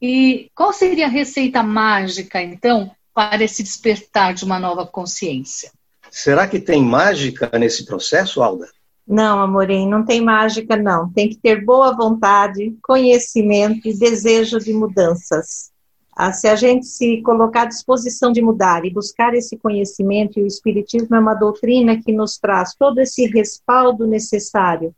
E 0.00 0.50
qual 0.52 0.72
seria 0.72 1.06
a 1.06 1.08
receita 1.08 1.62
mágica, 1.62 2.42
então, 2.42 2.90
para 3.14 3.44
esse 3.44 3.62
despertar 3.62 4.34
de 4.34 4.44
uma 4.44 4.58
nova 4.58 4.84
consciência? 4.84 5.70
Será 6.10 6.48
que 6.48 6.58
tem 6.58 6.82
mágica 6.82 7.56
nesse 7.56 7.86
processo, 7.86 8.42
Alda? 8.42 8.68
Não, 9.06 9.38
Amorim, 9.38 9.88
não 9.88 10.04
tem 10.04 10.20
mágica, 10.20 10.76
não. 10.76 11.08
Tem 11.08 11.28
que 11.28 11.36
ter 11.36 11.64
boa 11.64 11.94
vontade, 11.94 12.76
conhecimento 12.82 13.86
e 13.86 13.96
desejo 13.96 14.58
de 14.58 14.72
mudanças. 14.72 15.71
Ah, 16.14 16.32
se 16.32 16.46
a 16.46 16.54
gente 16.54 16.86
se 16.86 17.22
colocar 17.22 17.62
à 17.62 17.66
disposição 17.66 18.30
de 18.30 18.42
mudar 18.42 18.84
e 18.84 18.92
buscar 18.92 19.34
esse 19.34 19.56
conhecimento, 19.56 20.38
e 20.38 20.42
o 20.42 20.46
Espiritismo 20.46 21.16
é 21.16 21.18
uma 21.18 21.34
doutrina 21.34 22.00
que 22.00 22.12
nos 22.12 22.36
traz 22.36 22.74
todo 22.74 22.98
esse 22.98 23.26
respaldo 23.26 24.06
necessário 24.06 24.94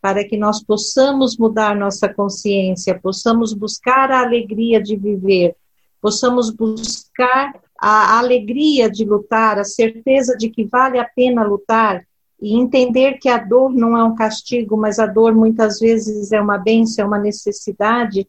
para 0.00 0.24
que 0.24 0.36
nós 0.36 0.62
possamos 0.62 1.38
mudar 1.38 1.76
nossa 1.76 2.12
consciência, 2.12 2.98
possamos 2.98 3.54
buscar 3.54 4.10
a 4.10 4.20
alegria 4.20 4.82
de 4.82 4.96
viver, 4.96 5.54
possamos 6.00 6.50
buscar 6.50 7.54
a 7.78 8.18
alegria 8.18 8.90
de 8.90 9.04
lutar, 9.04 9.58
a 9.58 9.64
certeza 9.64 10.36
de 10.36 10.50
que 10.50 10.64
vale 10.64 10.98
a 10.98 11.04
pena 11.04 11.44
lutar 11.44 12.04
e 12.40 12.58
entender 12.58 13.18
que 13.18 13.28
a 13.28 13.38
dor 13.38 13.72
não 13.72 13.96
é 13.96 14.02
um 14.02 14.16
castigo, 14.16 14.76
mas 14.76 14.98
a 14.98 15.06
dor 15.06 15.34
muitas 15.34 15.78
vezes 15.78 16.32
é 16.32 16.40
uma 16.40 16.58
bênção, 16.58 17.04
é 17.04 17.06
uma 17.06 17.18
necessidade 17.18 18.26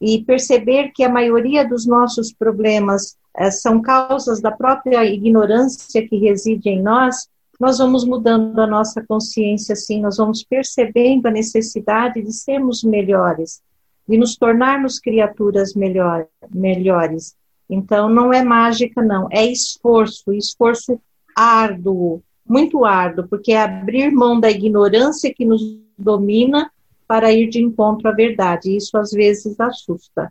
e 0.00 0.22
perceber 0.24 0.92
que 0.94 1.02
a 1.02 1.08
maioria 1.08 1.66
dos 1.66 1.86
nossos 1.86 2.32
problemas 2.32 3.16
é, 3.36 3.50
são 3.50 3.80
causas 3.80 4.40
da 4.40 4.50
própria 4.50 5.04
ignorância 5.04 6.06
que 6.06 6.16
reside 6.16 6.68
em 6.68 6.82
nós, 6.82 7.28
nós 7.58 7.78
vamos 7.78 8.04
mudando 8.04 8.58
a 8.60 8.66
nossa 8.66 9.04
consciência 9.04 9.72
assim, 9.72 10.00
nós 10.00 10.16
vamos 10.16 10.44
percebendo 10.44 11.26
a 11.26 11.30
necessidade 11.30 12.22
de 12.22 12.32
sermos 12.32 12.84
melhores, 12.84 13.60
de 14.08 14.16
nos 14.16 14.36
tornarmos 14.36 15.00
criaturas 15.00 15.74
melhor, 15.74 16.26
melhores. 16.50 17.34
Então, 17.68 18.08
não 18.08 18.32
é 18.32 18.42
mágica, 18.42 19.02
não, 19.02 19.28
é 19.30 19.44
esforço, 19.44 20.32
esforço 20.32 21.00
árduo, 21.36 22.22
muito 22.48 22.84
árduo, 22.84 23.26
porque 23.28 23.52
é 23.52 23.62
abrir 23.62 24.10
mão 24.10 24.40
da 24.40 24.50
ignorância 24.50 25.34
que 25.34 25.44
nos 25.44 25.60
domina 25.98 26.70
para 27.08 27.32
ir 27.32 27.48
de 27.48 27.60
encontro 27.60 28.06
à 28.06 28.12
verdade. 28.12 28.76
Isso 28.76 28.96
às 28.98 29.10
vezes 29.10 29.58
assusta. 29.58 30.30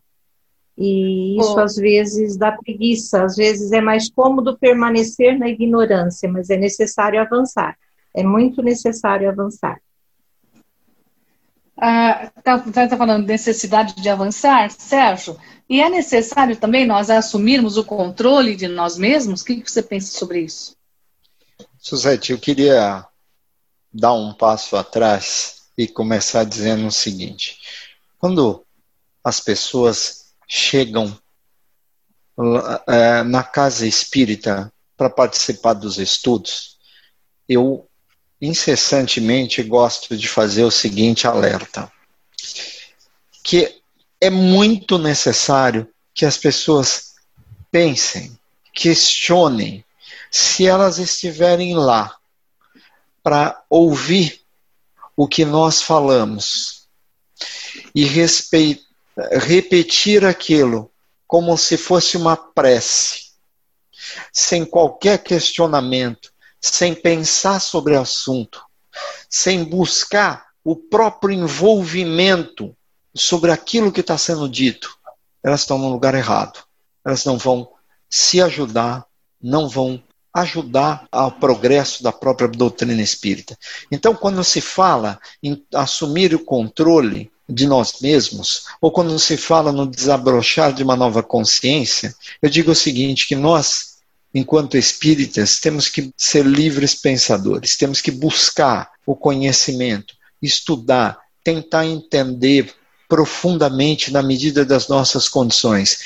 E 0.77 1.39
isso 1.39 1.55
oh. 1.55 1.59
às 1.59 1.75
vezes 1.75 2.37
dá 2.37 2.51
preguiça, 2.51 3.23
às 3.23 3.35
vezes 3.35 3.71
é 3.71 3.81
mais 3.81 4.11
cômodo 4.11 4.55
permanecer 4.55 5.37
na 5.37 5.49
ignorância, 5.49 6.31
mas 6.31 6.51
é 6.51 6.55
necessário 6.55 7.19
avançar. 7.19 7.75
É 8.15 8.21
muito 8.21 8.61
necessário 8.61 9.27
avançar. 9.27 9.81
Ah, 11.75 12.31
tá, 12.43 12.59
tá, 12.59 12.87
tá 12.87 12.97
falando 12.97 13.25
necessidade 13.25 13.95
de 13.95 14.07
avançar, 14.07 14.69
Sérgio? 14.69 15.35
E 15.67 15.81
é 15.81 15.89
necessário 15.89 16.55
também 16.55 16.85
nós 16.85 17.09
assumirmos 17.09 17.75
o 17.77 17.83
controle 17.83 18.55
de 18.55 18.67
nós 18.67 18.97
mesmos? 18.97 19.41
O 19.41 19.45
que 19.45 19.63
você 19.65 19.81
pensa 19.81 20.17
sobre 20.17 20.41
isso? 20.41 20.75
Suzete, 21.79 22.31
eu 22.31 22.39
queria 22.39 23.05
dar 23.93 24.13
um 24.13 24.33
passo 24.33 24.75
atrás 24.75 25.56
e 25.77 25.87
começar 25.87 26.43
dizendo 26.43 26.87
o 26.87 26.91
seguinte: 26.91 27.59
quando 28.17 28.65
as 29.23 29.39
pessoas 29.39 30.33
chegam 30.47 31.17
é, 32.87 33.23
na 33.23 33.43
casa 33.43 33.85
espírita 33.85 34.71
para 34.95 35.09
participar 35.09 35.73
dos 35.73 35.99
estudos, 35.99 36.77
eu 37.47 37.87
incessantemente 38.41 39.61
gosto 39.63 40.17
de 40.17 40.27
fazer 40.27 40.63
o 40.63 40.71
seguinte 40.71 41.27
alerta: 41.27 41.91
que 43.43 43.79
é 44.19 44.29
muito 44.29 44.97
necessário 44.97 45.87
que 46.13 46.25
as 46.25 46.37
pessoas 46.37 47.15
pensem, 47.71 48.37
questionem 48.73 49.85
se 50.31 50.65
elas 50.65 50.97
estiverem 50.97 51.75
lá 51.75 52.15
para 53.21 53.63
ouvir 53.69 54.41
o 55.17 55.27
que 55.27 55.43
nós 55.43 55.81
falamos 55.81 56.87
e 57.93 58.05
repetir 58.05 60.23
aquilo 60.23 60.91
como 61.25 61.57
se 61.57 61.75
fosse 61.75 62.15
uma 62.15 62.37
prece, 62.37 63.31
sem 64.31 64.63
qualquer 64.63 65.17
questionamento, 65.17 66.31
sem 66.61 66.93
pensar 66.93 67.59
sobre 67.59 67.95
o 67.95 68.01
assunto, 68.01 68.63
sem 69.29 69.63
buscar 69.63 70.47
o 70.63 70.75
próprio 70.75 71.33
envolvimento 71.33 72.75
sobre 73.13 73.51
aquilo 73.51 73.91
que 73.91 74.01
está 74.01 74.17
sendo 74.17 74.47
dito, 74.47 74.95
elas 75.43 75.61
estão 75.61 75.77
no 75.77 75.89
lugar 75.89 76.13
errado. 76.13 76.63
Elas 77.03 77.25
não 77.25 77.37
vão 77.37 77.69
se 78.09 78.41
ajudar, 78.41 79.05
não 79.41 79.67
vão 79.67 80.01
ajudar 80.41 81.07
ao 81.11 81.31
progresso 81.31 82.03
da 82.03 82.11
própria 82.11 82.47
doutrina 82.47 83.01
espírita. 83.01 83.57
Então, 83.91 84.13
quando 84.13 84.43
se 84.43 84.61
fala 84.61 85.19
em 85.41 85.63
assumir 85.73 86.35
o 86.35 86.43
controle 86.43 87.31
de 87.49 87.65
nós 87.65 87.95
mesmos, 88.01 88.65
ou 88.79 88.91
quando 88.91 89.17
se 89.17 89.35
fala 89.35 89.71
no 89.71 89.87
desabrochar 89.87 90.73
de 90.73 90.83
uma 90.83 90.95
nova 90.95 91.23
consciência, 91.23 92.13
eu 92.41 92.49
digo 92.49 92.71
o 92.71 92.75
seguinte: 92.75 93.27
que 93.27 93.35
nós, 93.35 93.97
enquanto 94.33 94.77
espíritas, 94.77 95.59
temos 95.59 95.89
que 95.89 96.11
ser 96.15 96.45
livres 96.45 96.93
pensadores, 96.93 97.75
temos 97.75 97.99
que 97.99 98.11
buscar 98.11 98.91
o 99.05 99.15
conhecimento, 99.15 100.13
estudar, 100.41 101.17
tentar 101.43 101.85
entender 101.85 102.73
profundamente 103.09 104.11
na 104.11 104.21
medida 104.21 104.65
das 104.65 104.87
nossas 104.87 105.27
condições. 105.27 105.97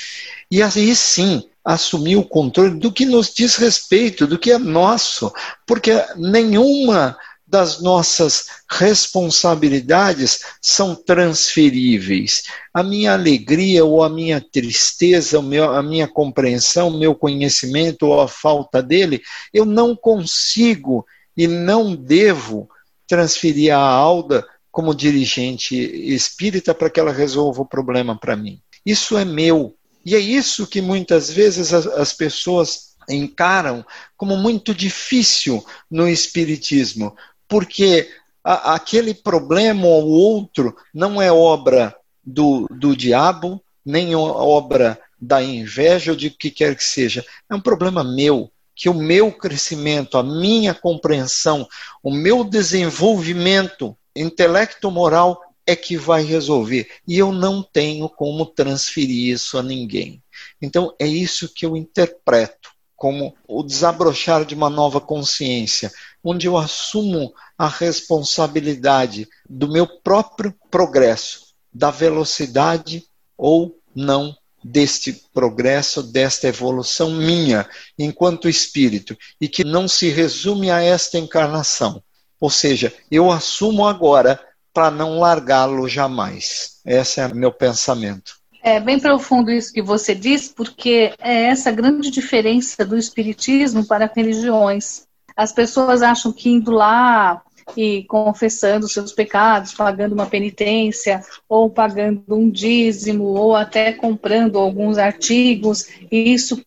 E 0.50 0.62
aí 0.62 0.94
sim, 0.94 1.42
assumir 1.64 2.16
o 2.16 2.24
controle 2.24 2.78
do 2.78 2.92
que 2.92 3.04
nos 3.04 3.32
diz 3.32 3.56
respeito, 3.56 4.26
do 4.26 4.38
que 4.38 4.50
é 4.50 4.58
nosso, 4.58 5.32
porque 5.66 5.92
nenhuma 6.16 7.16
das 7.46 7.82
nossas 7.82 8.46
responsabilidades 8.66 10.40
são 10.60 10.94
transferíveis. 10.94 12.44
A 12.72 12.82
minha 12.82 13.12
alegria 13.12 13.84
ou 13.84 14.02
a 14.02 14.08
minha 14.08 14.40
tristeza, 14.40 15.38
a 15.38 15.82
minha 15.82 16.08
compreensão, 16.08 16.88
o 16.88 16.98
meu 16.98 17.14
conhecimento 17.14 18.06
ou 18.06 18.22
a 18.22 18.26
falta 18.26 18.82
dele, 18.82 19.20
eu 19.52 19.66
não 19.66 19.94
consigo 19.94 21.04
e 21.36 21.46
não 21.46 21.94
devo 21.94 22.70
transferir 23.06 23.74
a 23.74 23.78
Alda 23.78 24.46
como 24.70 24.94
dirigente 24.94 25.76
espírita 25.76 26.74
para 26.74 26.88
que 26.88 26.98
ela 26.98 27.12
resolva 27.12 27.60
o 27.60 27.68
problema 27.68 28.18
para 28.18 28.34
mim. 28.34 28.58
Isso 28.84 29.18
é 29.18 29.26
meu, 29.26 29.74
e 30.04 30.14
é 30.14 30.18
isso 30.18 30.66
que 30.66 30.80
muitas 30.80 31.30
vezes 31.30 31.72
as, 31.72 31.86
as 31.86 32.12
pessoas 32.12 32.92
encaram 33.08 33.84
como 34.16 34.36
muito 34.36 34.74
difícil 34.74 35.64
no 35.90 36.08
Espiritismo, 36.08 37.16
porque 37.48 38.10
a, 38.42 38.74
aquele 38.74 39.14
problema 39.14 39.86
ou 39.86 40.08
outro 40.08 40.76
não 40.92 41.20
é 41.20 41.32
obra 41.32 41.94
do, 42.24 42.66
do 42.70 42.96
diabo, 42.96 43.62
nem 43.84 44.14
obra 44.14 45.00
da 45.20 45.42
inveja 45.42 46.12
ou 46.12 46.16
de 46.16 46.30
que 46.30 46.50
quer 46.50 46.76
que 46.76 46.84
seja. 46.84 47.24
É 47.48 47.54
um 47.54 47.60
problema 47.60 48.02
meu, 48.02 48.50
que 48.74 48.88
o 48.88 48.94
meu 48.94 49.30
crescimento, 49.32 50.18
a 50.18 50.22
minha 50.22 50.74
compreensão, 50.74 51.68
o 52.02 52.10
meu 52.10 52.42
desenvolvimento 52.42 53.96
intelecto-moral 54.14 55.40
é 55.66 55.76
que 55.76 55.96
vai 55.96 56.24
resolver. 56.24 56.88
E 57.06 57.18
eu 57.18 57.32
não 57.32 57.62
tenho 57.62 58.08
como 58.08 58.46
transferir 58.46 59.32
isso 59.32 59.58
a 59.58 59.62
ninguém. 59.62 60.22
Então, 60.60 60.94
é 60.98 61.06
isso 61.06 61.52
que 61.52 61.64
eu 61.64 61.76
interpreto 61.76 62.70
como 63.02 63.34
o 63.48 63.64
desabrochar 63.64 64.44
de 64.44 64.54
uma 64.54 64.70
nova 64.70 65.00
consciência, 65.00 65.90
onde 66.22 66.46
eu 66.46 66.56
assumo 66.56 67.34
a 67.58 67.66
responsabilidade 67.66 69.28
do 69.48 69.66
meu 69.66 69.88
próprio 69.88 70.54
progresso, 70.70 71.46
da 71.72 71.90
velocidade 71.90 73.04
ou 73.36 73.76
não 73.92 74.36
deste 74.62 75.20
progresso, 75.34 76.00
desta 76.00 76.46
evolução 76.46 77.10
minha 77.10 77.68
enquanto 77.98 78.48
espírito, 78.48 79.16
e 79.40 79.48
que 79.48 79.64
não 79.64 79.88
se 79.88 80.08
resume 80.08 80.70
a 80.70 80.80
esta 80.80 81.18
encarnação. 81.18 82.00
Ou 82.38 82.50
seja, 82.50 82.94
eu 83.10 83.32
assumo 83.32 83.84
agora 83.84 84.38
para 84.72 84.90
não 84.90 85.18
largá-lo 85.18 85.88
jamais. 85.88 86.80
Esse 86.84 87.20
é 87.20 87.26
o 87.26 87.34
meu 87.34 87.52
pensamento. 87.52 88.40
É 88.62 88.78
bem 88.78 88.98
profundo 88.98 89.50
isso 89.50 89.72
que 89.72 89.82
você 89.82 90.14
diz, 90.14 90.48
porque 90.48 91.12
é 91.18 91.44
essa 91.44 91.72
grande 91.72 92.10
diferença 92.10 92.84
do 92.84 92.96
espiritismo 92.96 93.84
para 93.84 94.10
religiões. 94.14 95.04
As 95.36 95.52
pessoas 95.52 96.00
acham 96.00 96.32
que 96.32 96.48
indo 96.48 96.70
lá 96.70 97.42
e 97.76 98.04
confessando 98.04 98.88
seus 98.88 99.12
pecados, 99.12 99.74
pagando 99.74 100.12
uma 100.12 100.26
penitência, 100.26 101.24
ou 101.48 101.70
pagando 101.70 102.22
um 102.28 102.50
dízimo, 102.50 103.24
ou 103.24 103.56
até 103.56 103.92
comprando 103.92 104.58
alguns 104.58 104.98
artigos, 104.98 105.88
isso, 106.10 106.64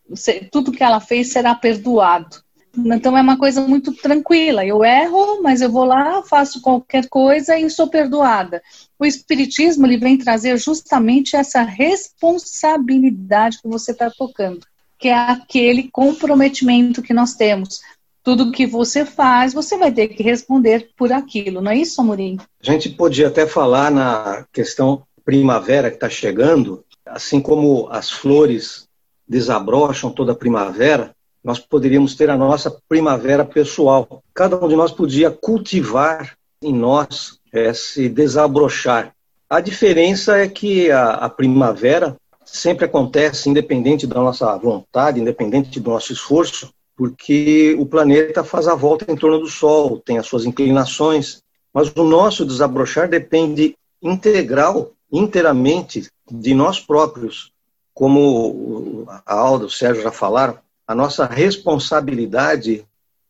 tudo 0.52 0.72
que 0.72 0.84
ela 0.84 1.00
fez 1.00 1.32
será 1.32 1.56
perdoado. 1.56 2.45
Então 2.78 3.18
é 3.18 3.22
uma 3.22 3.38
coisa 3.38 3.62
muito 3.62 3.94
tranquila. 3.94 4.66
Eu 4.66 4.84
erro, 4.84 5.42
mas 5.42 5.62
eu 5.62 5.72
vou 5.72 5.86
lá, 5.86 6.22
faço 6.24 6.62
qualquer 6.62 7.08
coisa 7.08 7.58
e 7.58 7.70
sou 7.70 7.88
perdoada. 7.88 8.62
O 9.00 9.06
Espiritismo 9.06 9.86
ele 9.86 9.98
vem 9.98 10.18
trazer 10.18 10.58
justamente 10.58 11.36
essa 11.36 11.62
responsabilidade 11.62 13.62
que 13.62 13.68
você 13.68 13.92
está 13.92 14.10
tocando, 14.10 14.66
que 14.98 15.08
é 15.08 15.16
aquele 15.16 15.90
comprometimento 15.92 17.02
que 17.02 17.14
nós 17.14 17.34
temos. 17.34 17.82
Tudo 18.24 18.52
que 18.52 18.66
você 18.66 19.06
faz, 19.06 19.54
você 19.54 19.78
vai 19.78 19.92
ter 19.92 20.08
que 20.08 20.24
responder 20.24 20.90
por 20.98 21.14
aquilo, 21.14 21.62
não 21.62 21.72
é 21.72 21.78
isso, 21.78 22.02
Amorim? 22.02 22.38
A 22.62 22.72
gente 22.72 22.90
podia 22.90 23.28
até 23.28 23.46
falar 23.46 23.92
na 23.92 24.46
questão 24.52 25.04
primavera 25.24 25.90
que 25.90 25.98
está 25.98 26.10
chegando, 26.10 26.84
assim 27.06 27.40
como 27.40 27.88
as 27.92 28.10
flores 28.10 28.88
desabrocham 29.28 30.12
toda 30.12 30.32
a 30.32 30.36
primavera, 30.36 31.15
nós 31.46 31.60
poderíamos 31.60 32.16
ter 32.16 32.28
a 32.32 32.36
nossa 32.36 32.76
primavera 32.90 33.46
pessoal. 33.46 34.24
Cada 34.34 34.58
um 34.58 34.68
de 34.68 34.76
nós 34.76 34.92
podia 34.92 35.30
cultivar 35.30 36.36
em 36.60 36.74
nós 36.74 37.40
esse 37.54 38.10
desabrochar. 38.10 39.14
A 39.48 39.62
diferença 39.62 40.40
é 40.40 40.48
que 40.48 40.90
a, 40.90 41.12
a 41.12 41.30
primavera 41.30 42.18
sempre 42.44 42.86
acontece 42.86 43.48
independente 43.48 44.08
da 44.08 44.16
nossa 44.16 44.58
vontade, 44.58 45.22
independente 45.22 45.80
do 45.80 45.92
nosso 45.92 46.12
esforço, 46.12 46.74
porque 46.98 47.76
o 47.78 47.86
planeta 47.86 48.44
faz 48.44 48.68
a 48.68 48.74
volta 48.74 49.12
em 49.12 49.16
torno 49.16 49.38
do 49.38 49.48
Sol, 49.48 50.00
tem 50.00 50.18
as 50.18 50.26
suas 50.26 50.46
inclinações, 50.46 51.44
mas 51.72 51.94
o 51.96 52.04
nosso 52.04 52.44
desabrochar 52.44 53.08
depende 53.08 53.76
integral, 54.02 54.94
inteiramente 55.12 56.10
de 56.30 56.56
nós 56.56 56.80
próprios. 56.80 57.52
Como 57.94 59.06
a 59.08 59.34
Alda, 59.34 59.66
o 59.66 59.70
Sérgio 59.70 60.02
já 60.02 60.12
falaram, 60.12 60.58
a 60.88 60.94
nossa 60.94 61.26
responsabilidade 61.26 62.86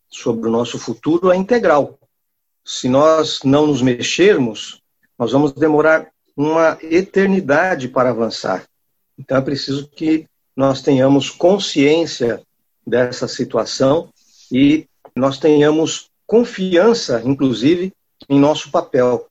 sobre 0.10 0.48
o 0.48 0.52
nosso 0.52 0.78
futuro 0.78 1.32
é 1.32 1.36
integral. 1.36 1.98
Se 2.64 2.90
nós 2.90 3.40
não 3.44 3.68
nos 3.68 3.82
mexermos, 3.82 4.82
nós 5.18 5.32
vamos 5.32 5.54
demorar 5.54 6.08
uma 6.36 6.78
eternidade 6.82 7.88
para 7.88 8.10
avançar. 8.10 8.66
Então 9.18 9.38
é 9.38 9.42
preciso 9.42 9.88
que 9.88 10.28
nós 10.56 10.82
tenhamos 10.82 11.30
consciência 11.30 12.42
dessa 12.86 13.28
situação 13.28 14.10
e 14.52 14.88
nós 15.16 15.38
tenhamos 15.38 16.10
confiança, 16.28 17.22
inclusive, 17.24 17.94
em 18.28 18.40
nosso 18.40 18.72
papel, 18.72 19.28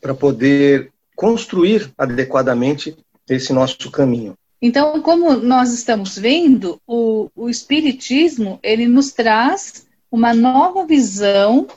para 0.00 0.14
poder 0.14 0.92
construir 1.14 1.92
adequadamente 1.96 2.96
esse 3.28 3.52
nosso 3.52 3.90
caminho. 3.90 4.36
Então, 4.66 5.00
como 5.00 5.34
nós 5.34 5.72
estamos 5.72 6.18
vendo, 6.18 6.80
o, 6.84 7.30
o 7.36 7.48
Espiritismo 7.48 8.58
ele 8.64 8.88
nos 8.88 9.12
traz 9.12 9.86
uma 10.10 10.34
nova 10.34 10.84
visão 10.84 11.68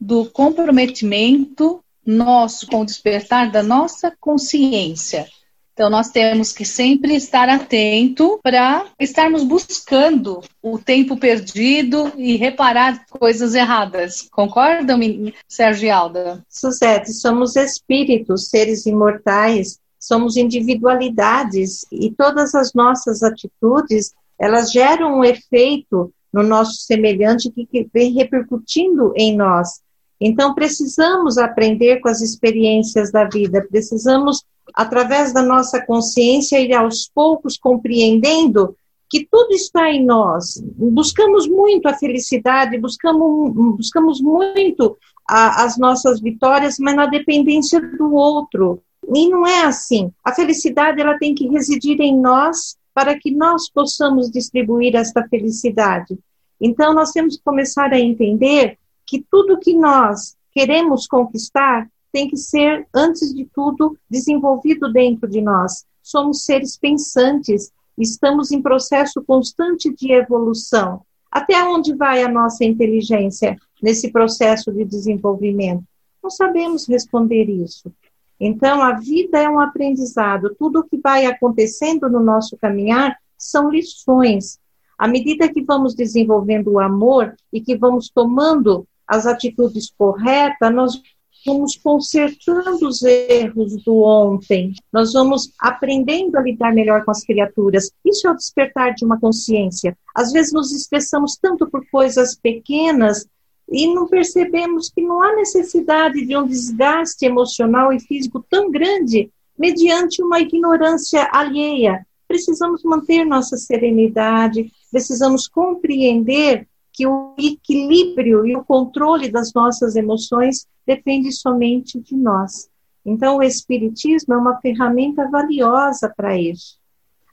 do 0.00 0.24
comprometimento 0.26 1.82
nosso 2.06 2.68
com 2.68 2.82
o 2.82 2.86
despertar 2.86 3.50
da 3.50 3.60
nossa 3.60 4.14
consciência. 4.20 5.26
Então, 5.72 5.90
nós 5.90 6.10
temos 6.10 6.52
que 6.52 6.64
sempre 6.64 7.16
estar 7.16 7.48
atento 7.48 8.38
para 8.40 8.86
estarmos 9.00 9.42
buscando 9.42 10.40
o 10.62 10.78
tempo 10.78 11.16
perdido 11.16 12.12
e 12.16 12.36
reparar 12.36 13.04
coisas 13.10 13.56
erradas. 13.56 14.28
Concordam, 14.30 15.00
Sérgio 15.48 15.92
Alda? 15.92 16.44
Suzete, 16.48 17.12
somos 17.12 17.56
espíritos, 17.56 18.48
seres 18.48 18.86
imortais, 18.86 19.80
somos 20.08 20.38
individualidades 20.38 21.84
e 21.92 22.10
todas 22.10 22.54
as 22.54 22.72
nossas 22.72 23.22
atitudes, 23.22 24.14
elas 24.40 24.72
geram 24.72 25.18
um 25.18 25.24
efeito 25.24 26.10
no 26.32 26.42
nosso 26.42 26.76
semelhante 26.86 27.50
que 27.50 27.86
vem 27.92 28.14
repercutindo 28.14 29.12
em 29.14 29.36
nós. 29.36 29.82
Então, 30.18 30.54
precisamos 30.54 31.36
aprender 31.36 32.00
com 32.00 32.08
as 32.08 32.22
experiências 32.22 33.12
da 33.12 33.24
vida, 33.24 33.66
precisamos, 33.68 34.42
através 34.74 35.34
da 35.34 35.42
nossa 35.42 35.84
consciência, 35.84 36.58
ir 36.58 36.72
aos 36.72 37.10
poucos 37.14 37.58
compreendendo 37.58 38.74
que 39.10 39.28
tudo 39.30 39.52
está 39.52 39.90
em 39.90 40.06
nós. 40.06 40.58
Buscamos 40.74 41.46
muito 41.46 41.86
a 41.86 41.94
felicidade, 41.94 42.78
buscamos, 42.78 43.52
buscamos 43.76 44.22
muito 44.22 44.96
a, 45.28 45.64
as 45.64 45.76
nossas 45.76 46.18
vitórias, 46.18 46.78
mas 46.78 46.96
na 46.96 47.04
dependência 47.04 47.78
do 47.78 48.14
outro. 48.14 48.82
E 49.14 49.28
não 49.28 49.46
é 49.46 49.64
assim. 49.64 50.12
A 50.22 50.34
felicidade 50.34 51.00
ela 51.00 51.18
tem 51.18 51.34
que 51.34 51.48
residir 51.48 52.00
em 52.00 52.16
nós 52.16 52.76
para 52.92 53.18
que 53.18 53.30
nós 53.30 53.70
possamos 53.70 54.30
distribuir 54.30 54.94
esta 54.96 55.26
felicidade. 55.28 56.18
Então 56.60 56.92
nós 56.92 57.12
temos 57.12 57.36
que 57.36 57.42
começar 57.42 57.92
a 57.92 58.00
entender 58.00 58.78
que 59.06 59.24
tudo 59.30 59.58
que 59.58 59.74
nós 59.74 60.36
queremos 60.52 61.06
conquistar 61.06 61.88
tem 62.12 62.28
que 62.28 62.36
ser, 62.36 62.86
antes 62.94 63.34
de 63.34 63.44
tudo, 63.44 63.96
desenvolvido 64.10 64.92
dentro 64.92 65.28
de 65.28 65.40
nós. 65.40 65.84
Somos 66.02 66.44
seres 66.44 66.76
pensantes, 66.76 67.70
estamos 67.96 68.50
em 68.50 68.60
processo 68.60 69.22
constante 69.22 69.94
de 69.94 70.12
evolução. 70.12 71.02
Até 71.30 71.62
onde 71.64 71.94
vai 71.94 72.22
a 72.22 72.28
nossa 72.28 72.64
inteligência 72.64 73.56
nesse 73.82 74.10
processo 74.10 74.72
de 74.72 74.84
desenvolvimento? 74.84 75.84
Não 76.22 76.30
sabemos 76.30 76.88
responder 76.88 77.44
isso. 77.44 77.92
Então, 78.40 78.82
a 78.82 78.92
vida 78.92 79.38
é 79.38 79.48
um 79.48 79.58
aprendizado. 79.58 80.54
Tudo 80.58 80.80
o 80.80 80.84
que 80.84 80.98
vai 80.98 81.26
acontecendo 81.26 82.08
no 82.08 82.20
nosso 82.20 82.56
caminhar 82.56 83.16
são 83.36 83.70
lições. 83.70 84.58
À 84.96 85.06
medida 85.06 85.52
que 85.52 85.62
vamos 85.62 85.94
desenvolvendo 85.94 86.72
o 86.72 86.80
amor 86.80 87.34
e 87.52 87.60
que 87.60 87.76
vamos 87.76 88.08
tomando 88.08 88.86
as 89.06 89.26
atitudes 89.26 89.90
corretas, 89.96 90.74
nós 90.74 91.00
vamos 91.46 91.76
consertando 91.76 92.86
os 92.86 93.02
erros 93.02 93.76
do 93.84 94.02
ontem, 94.02 94.72
nós 94.92 95.12
vamos 95.12 95.52
aprendendo 95.58 96.36
a 96.36 96.42
lidar 96.42 96.74
melhor 96.74 97.04
com 97.04 97.10
as 97.10 97.24
criaturas. 97.24 97.90
Isso 98.04 98.26
é 98.26 98.30
o 98.30 98.36
despertar 98.36 98.94
de 98.94 99.04
uma 99.04 99.18
consciência. 99.18 99.96
Às 100.14 100.32
vezes 100.32 100.52
nos 100.52 100.72
estressamos 100.72 101.36
tanto 101.36 101.68
por 101.70 101.84
coisas 101.90 102.34
pequenas 102.34 103.26
e 103.70 103.92
não 103.92 104.06
percebemos 104.06 104.90
que 104.90 105.02
não 105.02 105.22
há 105.22 105.36
necessidade 105.36 106.24
de 106.24 106.36
um 106.36 106.46
desgaste 106.46 107.26
emocional 107.26 107.92
e 107.92 108.00
físico 108.00 108.44
tão 108.48 108.70
grande 108.70 109.30
mediante 109.58 110.22
uma 110.22 110.40
ignorância 110.40 111.28
alheia. 111.32 112.06
Precisamos 112.26 112.82
manter 112.82 113.24
nossa 113.24 113.56
serenidade, 113.56 114.72
precisamos 114.90 115.46
compreender 115.46 116.66
que 116.92 117.06
o 117.06 117.34
equilíbrio 117.38 118.46
e 118.46 118.56
o 118.56 118.64
controle 118.64 119.30
das 119.30 119.52
nossas 119.52 119.96
emoções 119.96 120.66
depende 120.86 121.30
somente 121.32 122.00
de 122.00 122.16
nós. 122.16 122.68
Então, 123.04 123.36
o 123.36 123.42
Espiritismo 123.42 124.34
é 124.34 124.36
uma 124.36 124.60
ferramenta 124.60 125.28
valiosa 125.28 126.12
para 126.14 126.38
isso. 126.38 126.78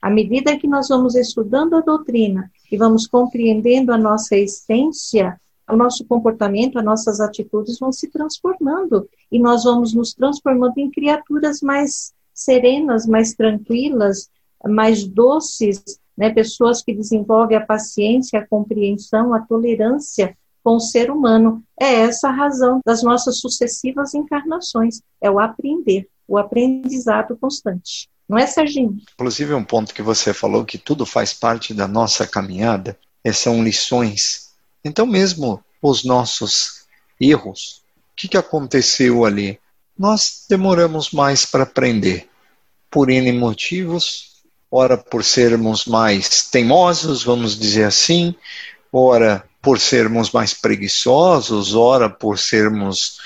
À 0.01 0.09
medida 0.09 0.57
que 0.57 0.67
nós 0.67 0.89
vamos 0.89 1.15
estudando 1.15 1.75
a 1.75 1.81
doutrina 1.81 2.51
e 2.71 2.77
vamos 2.77 3.07
compreendendo 3.07 3.91
a 3.91 3.97
nossa 3.97 4.35
essência, 4.35 5.39
o 5.69 5.75
nosso 5.75 6.05
comportamento, 6.05 6.77
as 6.77 6.85
nossas 6.85 7.19
atitudes 7.19 7.79
vão 7.79 7.91
se 7.91 8.09
transformando 8.09 9.09
e 9.31 9.39
nós 9.39 9.63
vamos 9.63 9.93
nos 9.93 10.13
transformando 10.13 10.77
em 10.77 10.91
criaturas 10.91 11.61
mais 11.61 12.13
serenas, 12.33 13.05
mais 13.05 13.33
tranquilas, 13.33 14.29
mais 14.63 15.03
doces, 15.03 15.83
né, 16.17 16.29
pessoas 16.29 16.81
que 16.81 16.93
desenvolvem 16.93 17.57
a 17.57 17.65
paciência, 17.65 18.39
a 18.39 18.47
compreensão, 18.47 19.33
a 19.33 19.41
tolerância 19.41 20.37
com 20.63 20.75
o 20.75 20.79
ser 20.79 21.11
humano. 21.11 21.63
É 21.79 21.93
essa 22.01 22.29
a 22.29 22.31
razão 22.31 22.79
das 22.85 23.03
nossas 23.03 23.39
sucessivas 23.39 24.13
encarnações, 24.13 25.01
é 25.21 25.29
o 25.29 25.39
aprender, 25.39 26.07
o 26.27 26.37
aprendizado 26.37 27.37
constante. 27.37 28.09
Não 28.27 28.37
é, 28.37 28.47
Serginho? 28.47 28.97
Inclusive, 29.13 29.53
um 29.53 29.63
ponto 29.63 29.93
que 29.93 30.01
você 30.01 30.33
falou, 30.33 30.65
que 30.65 30.79
tudo 30.79 31.05
faz 31.05 31.33
parte 31.33 31.73
da 31.73 31.87
nossa 31.87 32.25
caminhada, 32.25 32.97
é, 33.23 33.31
são 33.31 33.63
lições. 33.63 34.44
Então, 34.85 35.07
mesmo 35.07 35.65
os 35.81 36.03
nossos 36.03 36.85
erros, 37.19 37.81
o 38.11 38.15
que, 38.15 38.27
que 38.27 38.37
aconteceu 38.37 39.25
ali? 39.25 39.59
Nós 39.97 40.45
demoramos 40.47 41.09
mais 41.09 41.43
para 41.43 41.63
aprender, 41.63 42.29
por 42.91 43.09
N 43.09 43.31
motivos, 43.33 44.43
ora 44.69 44.95
por 44.95 45.23
sermos 45.23 45.85
mais 45.85 46.43
teimosos, 46.43 47.23
vamos 47.23 47.57
dizer 47.57 47.85
assim, 47.85 48.35
ora 48.93 49.43
por 49.59 49.79
sermos 49.79 50.29
mais 50.31 50.53
preguiçosos, 50.53 51.73
ora 51.73 52.07
por 52.07 52.37
sermos, 52.37 53.19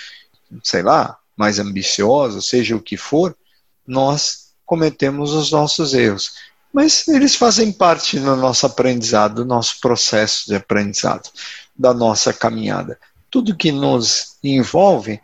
sei 0.64 0.82
lá, 0.82 1.18
mais 1.36 1.60
ambiciosos, 1.60 2.48
seja 2.48 2.76
o 2.76 2.82
que 2.82 2.96
for, 2.96 3.36
nós 3.86 4.54
cometemos 4.66 5.34
os 5.34 5.52
nossos 5.52 5.94
erros. 5.94 6.32
Mas 6.72 7.08
eles 7.08 7.36
fazem 7.36 7.72
parte 7.72 8.20
do 8.20 8.36
nosso 8.36 8.66
aprendizado, 8.66 9.36
do 9.36 9.46
nosso 9.46 9.80
processo 9.80 10.48
de 10.48 10.56
aprendizado, 10.56 11.30
da 11.76 11.94
nossa 11.94 12.32
caminhada. 12.32 13.00
Tudo 13.30 13.56
que 13.56 13.72
nos 13.72 14.38
envolve 14.44 15.20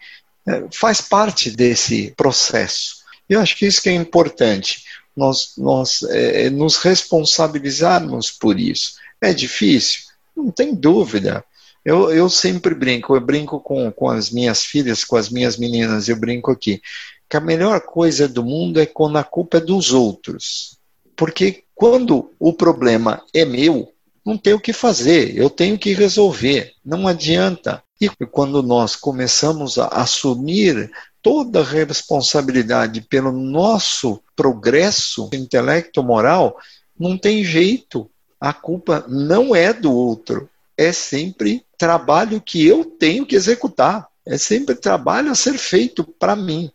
é, 0.48 0.66
faz 0.72 1.02
parte 1.02 1.52
desse 1.52 2.14
processo. 2.18 2.98
Eu 3.30 3.40
acho 3.40 3.56
que 3.56 3.66
isso 3.66 3.82
que 3.82 3.90
é 3.90 3.94
importante 3.94 4.84
nós, 5.16 5.54
nós 5.58 6.04
é, 6.04 6.46
é, 6.46 6.50
nos 6.50 6.78
responsabilizarmos 6.78 8.32
por 8.32 8.60
isso. 8.60 8.96
É 9.22 9.34
difícil? 9.34 10.02
Não 10.36 10.52
tem 10.52 10.76
dúvida. 10.76 11.44
Eu, 11.84 12.12
eu 12.12 12.30
sempre 12.30 12.74
brinco, 12.74 13.16
eu 13.16 13.22
brinco 13.22 13.60
com, 13.60 13.92
com 13.92 14.10
as 14.10 14.30
minhas 14.30 14.64
filhas, 14.66 15.04
com 15.04 15.16
as 15.16 15.30
minhas 15.30 15.56
meninas, 15.56 16.10
eu 16.10 16.16
brinco 16.16 16.52
aqui, 16.52 16.82
que 17.30 17.38
a 17.38 17.42
melhor 17.42 17.82
coisa 17.82 18.28
do 18.28 18.44
mundo 18.44 18.80
é 18.80 18.86
quando 18.86 19.18
a 19.18 19.24
culpa 19.24 19.58
é 19.58 19.62
dos 19.62 19.94
outros. 19.94 20.75
Porque 21.16 21.64
quando 21.74 22.32
o 22.40 22.54
problema 22.54 23.24
é 23.34 23.46
meu, 23.46 23.92
não 24.26 24.38
tem 24.38 24.54
o 24.54 24.60
que 24.60 24.74
fazer, 24.74 25.38
eu 25.38 25.50
tenho 25.50 25.78
que 25.78 25.94
resolver, 25.94 26.74
não 26.84 27.08
adianta. 27.08 27.84
E 28.00 28.10
quando 28.26 28.62
nós 28.62 28.96
começamos 28.96 29.78
a 29.78 29.88
assumir 29.88 30.92
toda 31.22 31.62
a 31.62 31.64
responsabilidade 31.64 33.02
pelo 33.02 33.32
nosso 33.32 34.22
progresso 34.36 35.30
intelecto-moral, 35.34 36.58
não 37.00 37.18
tem 37.18 37.44
jeito. 37.44 38.10
A 38.40 38.52
culpa 38.52 39.06
não 39.08 39.56
é 39.56 39.74
do 39.74 39.94
outro. 39.94 40.50
É 40.78 40.92
sempre 40.92 41.66
trabalho 41.78 42.42
que 42.42 42.66
eu 42.66 42.84
tenho 42.84 43.26
que 43.26 43.36
executar. 43.36 44.08
É 44.26 44.38
sempre 44.38 44.76
trabalho 44.76 45.32
a 45.32 45.36
ser 45.36 45.58
feito 45.58 46.04
para 46.04 46.36
mim 46.36 46.70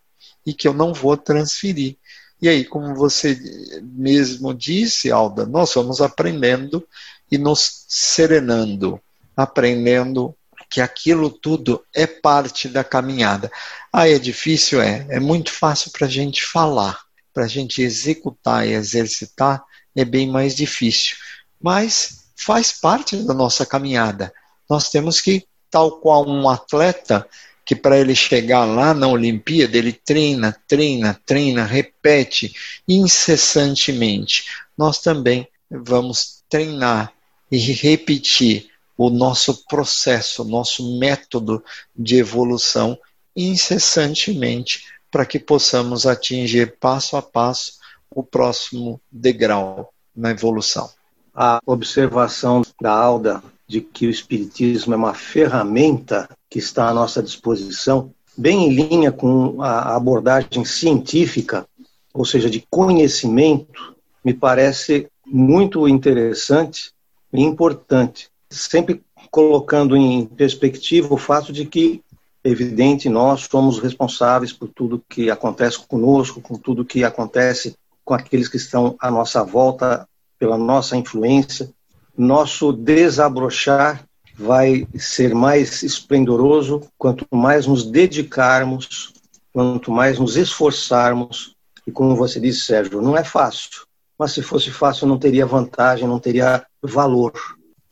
e 0.47 0.55
que 0.55 0.67
eu 0.67 0.73
não 0.73 0.93
vou 0.93 1.17
transferir. 1.17 1.97
E 2.41 2.49
aí, 2.49 2.65
como 2.65 2.95
você 2.95 3.39
mesmo 3.83 4.55
disse, 4.55 5.11
Alda, 5.11 5.45
nós 5.47 5.75
vamos 5.75 6.01
aprendendo 6.01 6.87
e 7.31 7.37
nos 7.37 7.85
serenando, 7.89 9.01
aprendendo 9.37 10.35
que 10.69 10.81
aquilo 10.81 11.31
tudo 11.31 11.85
é 11.95 12.07
parte 12.07 12.69
da 12.69 12.85
caminhada. 12.85 13.51
Ah, 13.93 14.09
é 14.09 14.19
difícil? 14.19 14.81
É. 14.81 15.07
É 15.11 15.21
muito 15.21 15.53
fácil 15.53 15.91
para 15.91 16.07
a 16.07 16.11
gente 16.11 16.45
falar, 16.45 17.01
para 17.35 17.45
a 17.45 17.49
gente 17.49 17.83
executar 17.83 18.67
e 18.67 18.73
exercitar 18.73 19.63
é 19.95 20.05
bem 20.05 20.29
mais 20.31 20.55
difícil. 20.55 21.17
Mas 21.61 22.25
faz 22.37 22.73
parte 22.73 23.17
da 23.17 23.35
nossa 23.35 23.67
caminhada. 23.67 24.33
Nós 24.69 24.89
temos 24.89 25.21
que, 25.21 25.47
tal 25.71 26.01
qual 26.01 26.27
um 26.27 26.49
atleta, 26.49 27.27
que 27.71 27.77
para 27.77 28.01
ele 28.01 28.17
chegar 28.17 28.65
lá 28.65 28.93
na 28.93 29.07
Olimpíada, 29.07 29.79
ele 29.79 29.93
treina, 29.93 30.61
treina, 30.67 31.15
treina, 31.25 31.65
repete 31.65 32.53
incessantemente. 32.89 34.47
Nós 34.77 34.99
também 34.99 35.47
vamos 35.71 36.43
treinar 36.49 37.13
e 37.49 37.59
repetir 37.59 38.69
o 38.99 39.09
nosso 39.09 39.65
processo, 39.67 40.43
o 40.43 40.45
nosso 40.45 40.99
método 40.99 41.63
de 41.95 42.17
evolução 42.17 42.99
incessantemente 43.37 44.83
para 45.09 45.25
que 45.25 45.39
possamos 45.39 46.09
atingir 46.09 46.77
passo 46.81 47.17
a 47.17 47.23
passo 47.23 47.75
o 48.11 48.21
próximo 48.21 49.01
degrau 49.13 49.95
na 50.13 50.33
evolução. 50.33 50.91
A 51.33 51.61
observação 51.65 52.63
da 52.81 52.91
Alda 52.91 53.41
de 53.65 53.81
que 53.81 54.09
o 54.09 54.11
Espiritismo 54.11 54.93
é 54.93 54.97
uma 54.97 55.15
ferramenta 55.15 56.29
que 56.51 56.59
está 56.59 56.89
à 56.89 56.95
nossa 56.95 57.23
disposição, 57.23 58.13
bem 58.37 58.67
em 58.67 58.75
linha 58.75 59.13
com 59.13 59.63
a 59.63 59.95
abordagem 59.95 60.65
científica, 60.65 61.67
ou 62.13 62.25
seja, 62.25 62.51
de 62.51 62.67
conhecimento, 62.69 63.95
me 64.25 64.35
parece 64.35 65.09
muito 65.25 65.87
interessante 65.87 66.93
e 67.33 67.41
importante 67.41 68.29
sempre 68.51 69.01
colocando 69.31 69.97
em 69.97 70.27
perspectiva 70.27 71.15
o 71.15 71.17
fato 71.17 71.53
de 71.53 71.65
que, 71.65 72.03
evidente, 72.43 73.09
nós 73.09 73.47
somos 73.51 73.79
responsáveis 73.79 74.53
por 74.53 74.69
tudo 74.69 75.03
que 75.09 75.31
acontece 75.31 75.79
conosco, 75.87 76.41
com 76.41 76.57
tudo 76.57 76.85
que 76.85 77.05
acontece 77.05 77.77
com 78.05 78.13
aqueles 78.13 78.49
que 78.49 78.57
estão 78.57 78.97
à 78.99 79.11
nossa 79.11 79.45
volta, 79.45 80.09
pela 80.39 80.59
nossa 80.59 80.97
influência. 80.97 81.71
Nosso 82.19 82.73
desabrochar 82.73 84.05
vai 84.41 84.87
ser 84.97 85.35
mais 85.35 85.83
esplendoroso 85.83 86.81
quanto 86.97 87.27
mais 87.31 87.67
nos 87.67 87.85
dedicarmos, 87.85 89.13
quanto 89.53 89.93
mais 89.93 90.19
nos 90.19 90.37
esforçarmos. 90.37 91.55
E 91.87 91.93
como 91.93 92.17
você 92.17 92.41
disse, 92.41 92.61
Sérgio, 92.61 93.03
não 93.03 93.17
é 93.17 93.23
fácil. 93.23 93.83
mas 94.19 94.33
se 94.33 94.43
fosse 94.43 94.71
fácil 94.71 95.07
não 95.07 95.19
teria 95.19 95.47
vantagem, 95.47 96.09
não 96.09 96.19
teria 96.19 96.65
valor. 96.83 97.33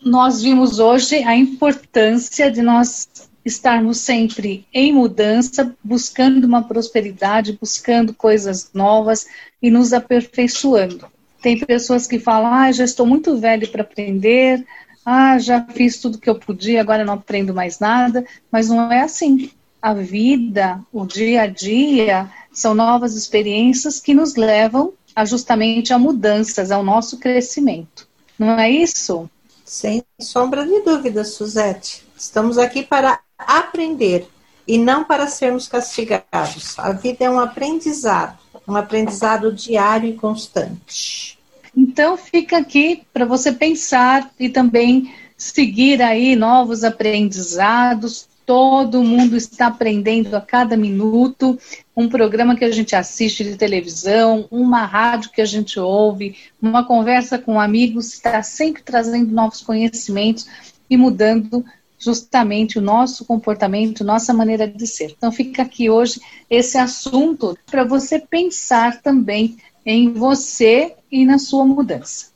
Nós 0.03 0.43
vimos 0.43 0.79
hoje 0.79 1.17
a 1.25 1.37
importância 1.37 2.51
de 2.51 2.63
nós 2.63 3.09
estarmos 3.45 3.99
sempre 3.99 4.67
em 4.73 4.93
mudança, 4.93 5.75
buscando 5.83 6.45
uma 6.45 6.63
prosperidade, 6.63 7.59
buscando 7.59 8.15
coisas 8.15 8.71
novas 8.75 9.27
e 9.61 9.71
nos 9.71 9.93
aperfeiçoando. 9.93 11.07
Tem 11.43 11.59
pessoas 11.59 12.07
que 12.07 12.19
falam: 12.19 12.53
ah, 12.53 12.71
já 12.73 12.85
estou 12.85 13.07
muito 13.07 13.39
velho 13.39 13.69
para 13.69 13.83
aprender, 13.83 14.65
ah, 15.11 15.39
já 15.39 15.65
fiz 15.65 15.99
tudo 15.99 16.19
que 16.19 16.29
eu 16.29 16.35
podia, 16.35 16.83
agora 16.83 17.03
não 17.03 17.15
aprendo 17.15 17.55
mais 17.55 17.79
nada. 17.79 18.27
Mas 18.53 18.69
não 18.69 18.93
é 18.93 19.01
assim. 19.01 19.51
A 19.81 19.95
vida, 19.95 20.81
o 20.93 21.07
dia 21.07 21.43
a 21.43 21.47
dia, 21.47 22.31
são 22.53 22.75
novas 22.75 23.15
experiências 23.15 24.01
que 24.01 24.13
nos 24.13 24.37
levam 24.37 24.93
a 25.17 25.25
justamente 25.25 25.95
a 25.95 25.99
mudanças, 25.99 26.71
ao 26.71 26.83
nosso 26.83 27.17
crescimento. 27.17 28.07
Não 28.39 28.59
é 28.59 28.71
isso? 28.71 29.31
Sem 29.65 30.05
sombra 30.21 30.67
de 30.67 30.83
dúvida, 30.83 31.25
Suzete. 31.25 32.07
Estamos 32.15 32.59
aqui 32.59 32.83
para 32.83 33.19
aprender 33.39 34.29
e 34.67 34.77
não 34.77 35.05
para 35.05 35.27
sermos 35.27 35.67
castigados. 35.67 36.79
A 36.79 36.93
vida 36.93 37.25
é 37.25 37.31
um 37.31 37.41
aprendizado, 37.41 38.39
um 38.67 38.77
aprendizado 38.77 39.51
diário 39.55 40.11
e 40.11 40.17
constante. 40.17 41.38
Então 41.77 42.17
fica 42.17 42.59
aqui 42.59 43.03
para 43.13 43.25
você 43.25 43.53
pensar 43.53 44.31
e 44.39 44.49
também 44.49 45.13
seguir 45.37 46.03
aí 46.03 46.35
novos 46.35 46.83
aprendizados. 46.85 48.29
Todo 48.45 49.05
mundo 49.05 49.37
está 49.37 49.67
aprendendo 49.67 50.35
a 50.35 50.41
cada 50.41 50.77
minuto. 50.77 51.59
Um 51.97 52.09
programa 52.09 52.57
que 52.57 52.65
a 52.65 52.71
gente 52.71 52.97
assiste 52.97 53.45
de 53.45 53.57
televisão, 53.57 54.49
uma 54.51 54.85
rádio 54.85 55.31
que 55.31 55.43
a 55.43 55.45
gente 55.45 55.79
ouve, 55.79 56.35
uma 56.61 56.85
conversa 56.85 57.39
com 57.39 57.61
amigos, 57.61 58.15
está 58.15 58.43
sempre 58.43 58.83
trazendo 58.83 59.33
novos 59.33 59.61
conhecimentos 59.61 60.47
e 60.89 60.97
mudando 60.97 61.65
justamente 61.99 62.79
o 62.79 62.83
nosso 62.83 63.25
comportamento, 63.25 64.05
nossa 64.05 64.33
maneira 64.33 64.67
de 64.67 64.87
ser. 64.87 65.15
Então 65.17 65.33
fica 65.33 65.63
aqui 65.63 65.91
hoje 65.91 66.21
esse 66.49 66.79
assunto 66.79 67.59
para 67.67 67.85
você 67.85 68.19
pensar 68.19 69.03
também 69.03 69.59
em 69.89 70.13
você 70.13 70.95
e 71.11 71.25
na 71.25 71.39
sua 71.39 71.65
mudança. 71.65 72.27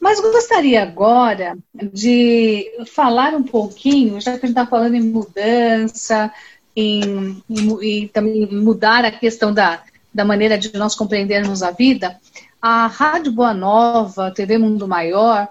Mas 0.00 0.20
gostaria 0.20 0.80
agora 0.80 1.58
de 1.74 2.70
falar 2.86 3.34
um 3.34 3.42
pouquinho, 3.42 4.20
já 4.20 4.38
que 4.38 4.46
a 4.46 4.48
gente 4.48 4.50
está 4.50 4.64
falando 4.64 4.94
em 4.94 5.00
mudança, 5.00 6.32
em, 6.76 7.42
e 7.82 8.08
também 8.12 8.46
mudar 8.52 9.04
a 9.04 9.10
questão 9.10 9.52
da, 9.52 9.82
da 10.14 10.24
maneira 10.24 10.56
de 10.56 10.72
nós 10.78 10.94
compreendermos 10.94 11.64
a 11.64 11.72
vida, 11.72 12.16
a 12.62 12.86
Rádio 12.86 13.32
Boa 13.32 13.52
Nova, 13.52 14.30
TV 14.30 14.56
Mundo 14.56 14.86
Maior, 14.86 15.48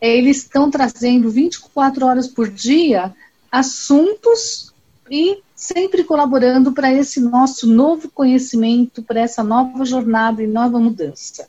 eles 0.00 0.38
estão 0.38 0.72
trazendo 0.72 1.30
24 1.30 2.04
horas 2.04 2.26
por 2.26 2.50
dia 2.50 3.14
assuntos 3.50 4.69
e 5.10 5.42
sempre 5.54 6.04
colaborando 6.04 6.72
para 6.72 6.92
esse 6.92 7.20
nosso 7.20 7.66
novo 7.66 8.08
conhecimento, 8.08 9.02
para 9.02 9.20
essa 9.20 9.42
nova 9.42 9.84
jornada 9.84 10.42
e 10.42 10.46
nova 10.46 10.78
mudança. 10.78 11.48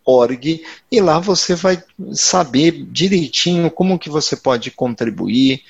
org 0.05 0.65
e 0.91 1.01
lá 1.01 1.19
você 1.19 1.55
vai 1.55 1.83
saber 2.13 2.87
direitinho 2.91 3.71
como 3.71 3.99
que 3.99 4.11
você 4.11 4.37
pode 4.37 4.71
contribuir, 4.71 5.63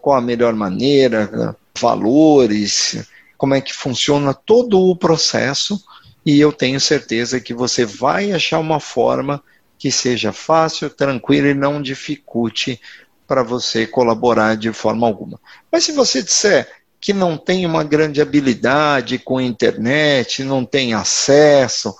qual 0.00 0.16
a 0.16 0.20
melhor 0.20 0.54
maneira, 0.54 1.56
valores, 1.78 3.08
como 3.36 3.54
é 3.54 3.60
que 3.60 3.72
funciona 3.72 4.34
todo 4.34 4.80
o 4.80 4.96
processo 4.96 5.82
e 6.26 6.38
eu 6.38 6.52
tenho 6.52 6.80
certeza 6.80 7.40
que 7.40 7.54
você 7.54 7.86
vai 7.86 8.32
achar 8.32 8.58
uma 8.58 8.80
forma 8.80 9.42
que 9.78 9.90
seja 9.90 10.32
fácil, 10.32 10.90
tranquila 10.90 11.48
e 11.48 11.54
não 11.54 11.80
dificulte 11.80 12.80
para 13.26 13.42
você 13.42 13.86
colaborar 13.86 14.56
de 14.56 14.72
forma 14.72 15.06
alguma. 15.06 15.40
Mas 15.70 15.84
se 15.84 15.92
você 15.92 16.22
disser 16.22 16.68
que 17.00 17.12
não 17.12 17.36
tem 17.36 17.64
uma 17.64 17.84
grande 17.84 18.20
habilidade 18.20 19.18
com 19.18 19.40
internet, 19.40 20.42
não 20.42 20.64
tem 20.64 20.94
acesso, 20.94 21.94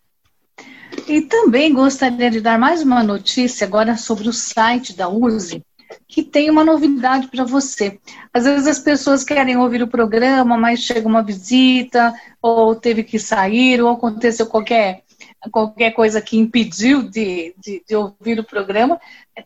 E 1.09 1.22
também 1.22 1.72
gostaria 1.72 2.30
de 2.30 2.40
dar 2.40 2.59
mais 2.59 2.83
uma 2.83 3.02
notícia 3.02 3.66
agora 3.66 3.96
sobre 3.96 4.28
o 4.28 4.33
site 4.33 4.96
da 4.96 5.09
USE, 5.09 5.62
que 6.09 6.22
tem 6.22 6.50
uma 6.50 6.64
novidade 6.64 7.28
para 7.28 7.44
você. 7.44 7.98
Às 8.33 8.44
vezes 8.44 8.66
as 8.66 8.78
pessoas 8.78 9.22
querem 9.22 9.57
ouvir 9.57 9.83
o 9.83 9.88
programa, 9.88 10.57
mas 10.57 10.80
chega 10.80 11.07
uma 11.07 11.22
visita, 11.22 12.14
ou 12.40 12.74
teve 12.74 13.04
que 13.04 13.18
sair, 13.18 13.83
ou 13.83 13.90
aconteceu 13.90 14.46
qualquer 14.46 15.04
qualquer 15.50 15.92
coisa 15.92 16.20
que 16.20 16.38
impediu 16.38 17.02
de, 17.02 17.54
de, 17.59 17.83
de, 17.87 17.94
ouvir 17.94 18.38
o 18.38 18.44
programa, 18.44 18.98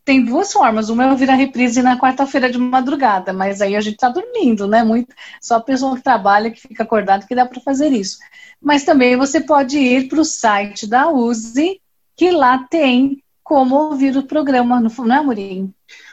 tem 0.04 0.24
duas 0.24 0.52
formas. 0.52 0.88
Uma 0.88 1.04
é 1.04 1.10
ouvir 1.10 1.30
a 1.30 1.34
reprise 1.34 1.82
na 1.82 1.98
quarta-feira 1.98 2.50
de 2.50 2.58
madrugada, 2.58 3.32
mas 3.32 3.60
aí 3.60 3.74
a 3.76 3.80
gente 3.80 3.94
está 3.94 4.08
dormindo, 4.08 4.66
né? 4.66 4.84
Muito, 4.84 5.14
só 5.40 5.56
a 5.56 5.60
pessoa 5.60 5.96
que 5.96 6.02
trabalha, 6.02 6.50
que 6.50 6.60
fica 6.60 6.82
acordado, 6.82 7.26
que 7.26 7.34
dá 7.34 7.46
para 7.46 7.60
fazer 7.60 7.88
isso. 7.92 8.18
Mas 8.60 8.84
também 8.84 9.16
você 9.16 9.40
pode 9.40 9.78
ir 9.78 10.08
para 10.08 10.20
o 10.20 10.24
site 10.24 10.86
da 10.86 11.10
USE, 11.10 11.80
que 12.16 12.30
lá 12.30 12.66
tem 12.70 13.22
como 13.42 13.76
ouvir 13.76 14.16
o 14.16 14.22
programa, 14.22 14.80
não 14.80 15.14
é, 15.14 15.22
Murinho? 15.22 15.72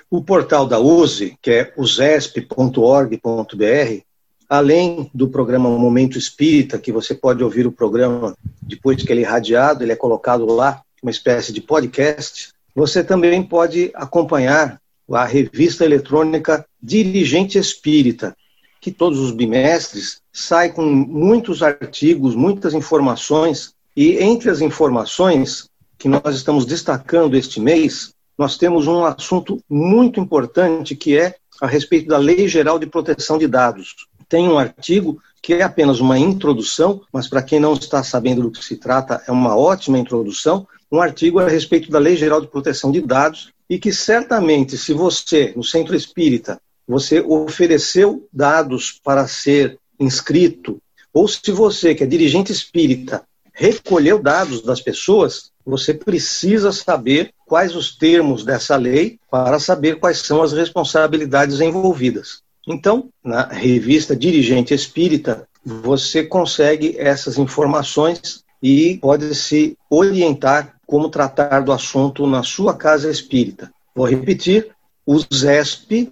O 0.10 0.24
portal 0.24 0.66
da 0.66 0.80
USE, 0.80 1.38
que 1.42 1.52
é 1.52 1.74
usesp.org.br, 1.76 3.18
além 4.48 5.10
do 5.14 5.28
programa 5.28 5.70
Momento 5.70 6.18
Espírita, 6.18 6.78
que 6.78 6.94
você 6.94 7.14
pode 7.14 7.44
ouvir 7.44 7.68
o 7.68 7.72
programa 7.72 8.36
depois 8.62 9.04
que 9.04 9.12
ele 9.12 9.22
é 9.22 9.24
irradiado, 9.24 9.84
ele 9.84 9.92
é 9.92 9.98
colocado 9.98 10.46
lá, 10.46 10.82
uma 11.04 11.12
espécie 11.12 11.52
de 11.52 11.60
podcast, 11.60 12.55
você 12.76 13.04
também 13.04 13.42
pode 13.42 13.92
acompanhar 13.96 14.82
a 15.10 15.24
revista 15.24 15.86
eletrônica 15.86 16.66
Dirigente 16.82 17.58
Espírita, 17.58 18.36
que 18.82 18.92
todos 18.92 19.20
os 19.20 19.32
bimestres 19.32 20.22
sai 20.34 20.72
com 20.72 20.84
muitos 20.86 21.64
artigos, 21.64 22.36
muitas 22.36 22.74
informações, 22.74 23.74
e 23.96 24.18
entre 24.18 24.50
as 24.50 24.60
informações 24.62 25.70
que 25.98 26.10
nós 26.10 26.36
estamos 26.36 26.66
destacando 26.66 27.38
este 27.38 27.60
mês, 27.62 28.14
nós 28.38 28.58
temos 28.58 28.86
um 28.86 29.06
assunto 29.06 29.64
muito 29.70 30.20
importante 30.20 30.96
que 30.96 31.18
é 31.18 31.36
a 31.62 31.68
respeito 31.68 32.10
da 32.10 32.18
Lei 32.18 32.48
Geral 32.50 32.78
de 32.78 32.86
Proteção 32.86 33.38
de 33.38 33.48
Dados 33.48 33.96
tem 34.28 34.48
um 34.48 34.58
artigo 34.58 35.22
que 35.42 35.54
é 35.54 35.62
apenas 35.62 36.00
uma 36.00 36.18
introdução, 36.18 37.02
mas 37.12 37.28
para 37.28 37.44
quem 37.44 37.60
não 37.60 37.74
está 37.74 38.04
sabendo 38.04 38.42
do 38.42 38.52
que 38.52 38.64
se 38.64 38.78
trata, 38.78 39.22
é 39.28 39.32
uma 39.32 39.56
ótima 39.56 40.00
introdução. 40.00 40.68
Um 40.92 41.02
artigo 41.02 41.40
a 41.40 41.48
respeito 41.48 41.90
da 41.90 42.00
Lei 42.00 42.16
Geral 42.16 42.42
de 42.42 42.48
Proteção 42.48 42.92
de 42.92 43.02
Dados 43.02 43.52
e 43.70 43.80
que 43.80 43.92
certamente, 43.92 44.78
se 44.78 44.94
você, 44.94 45.54
no 45.56 45.64
Centro 45.64 45.96
Espírita, 45.96 46.60
você 46.88 47.20
ofereceu 47.22 48.28
dados 48.32 49.00
para 49.04 49.28
ser 49.28 49.80
inscrito 50.00 50.80
ou 51.16 51.30
se 51.30 51.50
você, 51.50 51.96
que 51.96 52.04
é 52.04 52.06
dirigente 52.06 52.52
espírita, 52.52 53.24
recolheu 53.54 54.22
dados 54.22 54.62
das 54.62 54.82
pessoas, 54.82 55.50
você 55.66 55.94
precisa 55.94 56.74
saber 56.74 57.32
quais 57.46 57.74
os 57.74 57.96
termos 57.96 58.44
dessa 58.44 58.76
lei 58.76 59.18
para 59.32 59.58
saber 59.58 59.98
quais 59.98 60.18
são 60.18 60.44
as 60.44 60.52
responsabilidades 60.52 61.62
envolvidas. 61.62 62.42
Então, 62.68 63.08
na 63.24 63.48
revista 63.48 64.14
Dirigente 64.14 64.74
Espírita, 64.74 65.48
você 65.64 66.22
consegue 66.22 66.98
essas 66.98 67.38
informações 67.38 68.44
e 68.62 68.98
pode 68.98 69.34
se 69.36 69.78
orientar 69.90 70.75
como 70.86 71.10
tratar 71.10 71.62
do 71.62 71.72
assunto 71.72 72.28
na 72.28 72.44
sua 72.44 72.76
casa 72.76 73.10
espírita. 73.10 73.72
Vou 73.96 74.06
repetir, 74.06 74.72
usesp.org.br, 75.06 76.08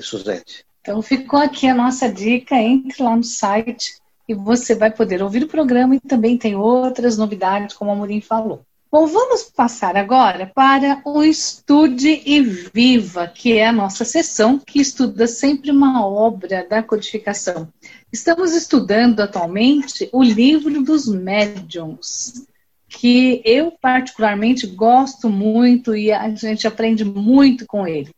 Suzete. 0.00 0.64
Então 0.80 1.02
ficou 1.02 1.38
aqui 1.38 1.66
a 1.68 1.74
nossa 1.74 2.10
dica, 2.10 2.56
entre 2.56 3.02
lá 3.02 3.14
no 3.14 3.24
site 3.24 3.98
e 4.28 4.34
você 4.34 4.74
vai 4.74 4.90
poder 4.90 5.22
ouvir 5.22 5.42
o 5.42 5.48
programa 5.48 5.96
e 5.96 6.00
também 6.00 6.36
tem 6.36 6.54
outras 6.54 7.16
novidades, 7.16 7.74
como 7.74 7.90
a 7.90 7.94
Morim 7.94 8.20
falou. 8.20 8.62
Bom, 8.90 9.06
vamos 9.06 9.42
passar 9.42 9.96
agora 9.96 10.50
para 10.54 11.02
o 11.04 11.22
Estude 11.22 12.22
e 12.24 12.40
Viva, 12.40 13.26
que 13.26 13.58
é 13.58 13.66
a 13.66 13.72
nossa 13.72 14.02
sessão 14.02 14.58
que 14.58 14.80
estuda 14.80 15.26
sempre 15.26 15.70
uma 15.70 16.06
obra 16.06 16.66
da 16.68 16.82
codificação. 16.82 17.68
Estamos 18.10 18.54
estudando 18.54 19.20
atualmente 19.20 20.08
o 20.12 20.22
livro 20.22 20.82
dos 20.82 21.06
médiums, 21.06 22.46
que 22.88 23.42
eu 23.44 23.70
particularmente 23.70 24.66
gosto 24.66 25.28
muito 25.28 25.94
e 25.94 26.10
a 26.10 26.34
gente 26.34 26.66
aprende 26.66 27.04
muito 27.04 27.66
com 27.66 27.86
ele. 27.86 28.10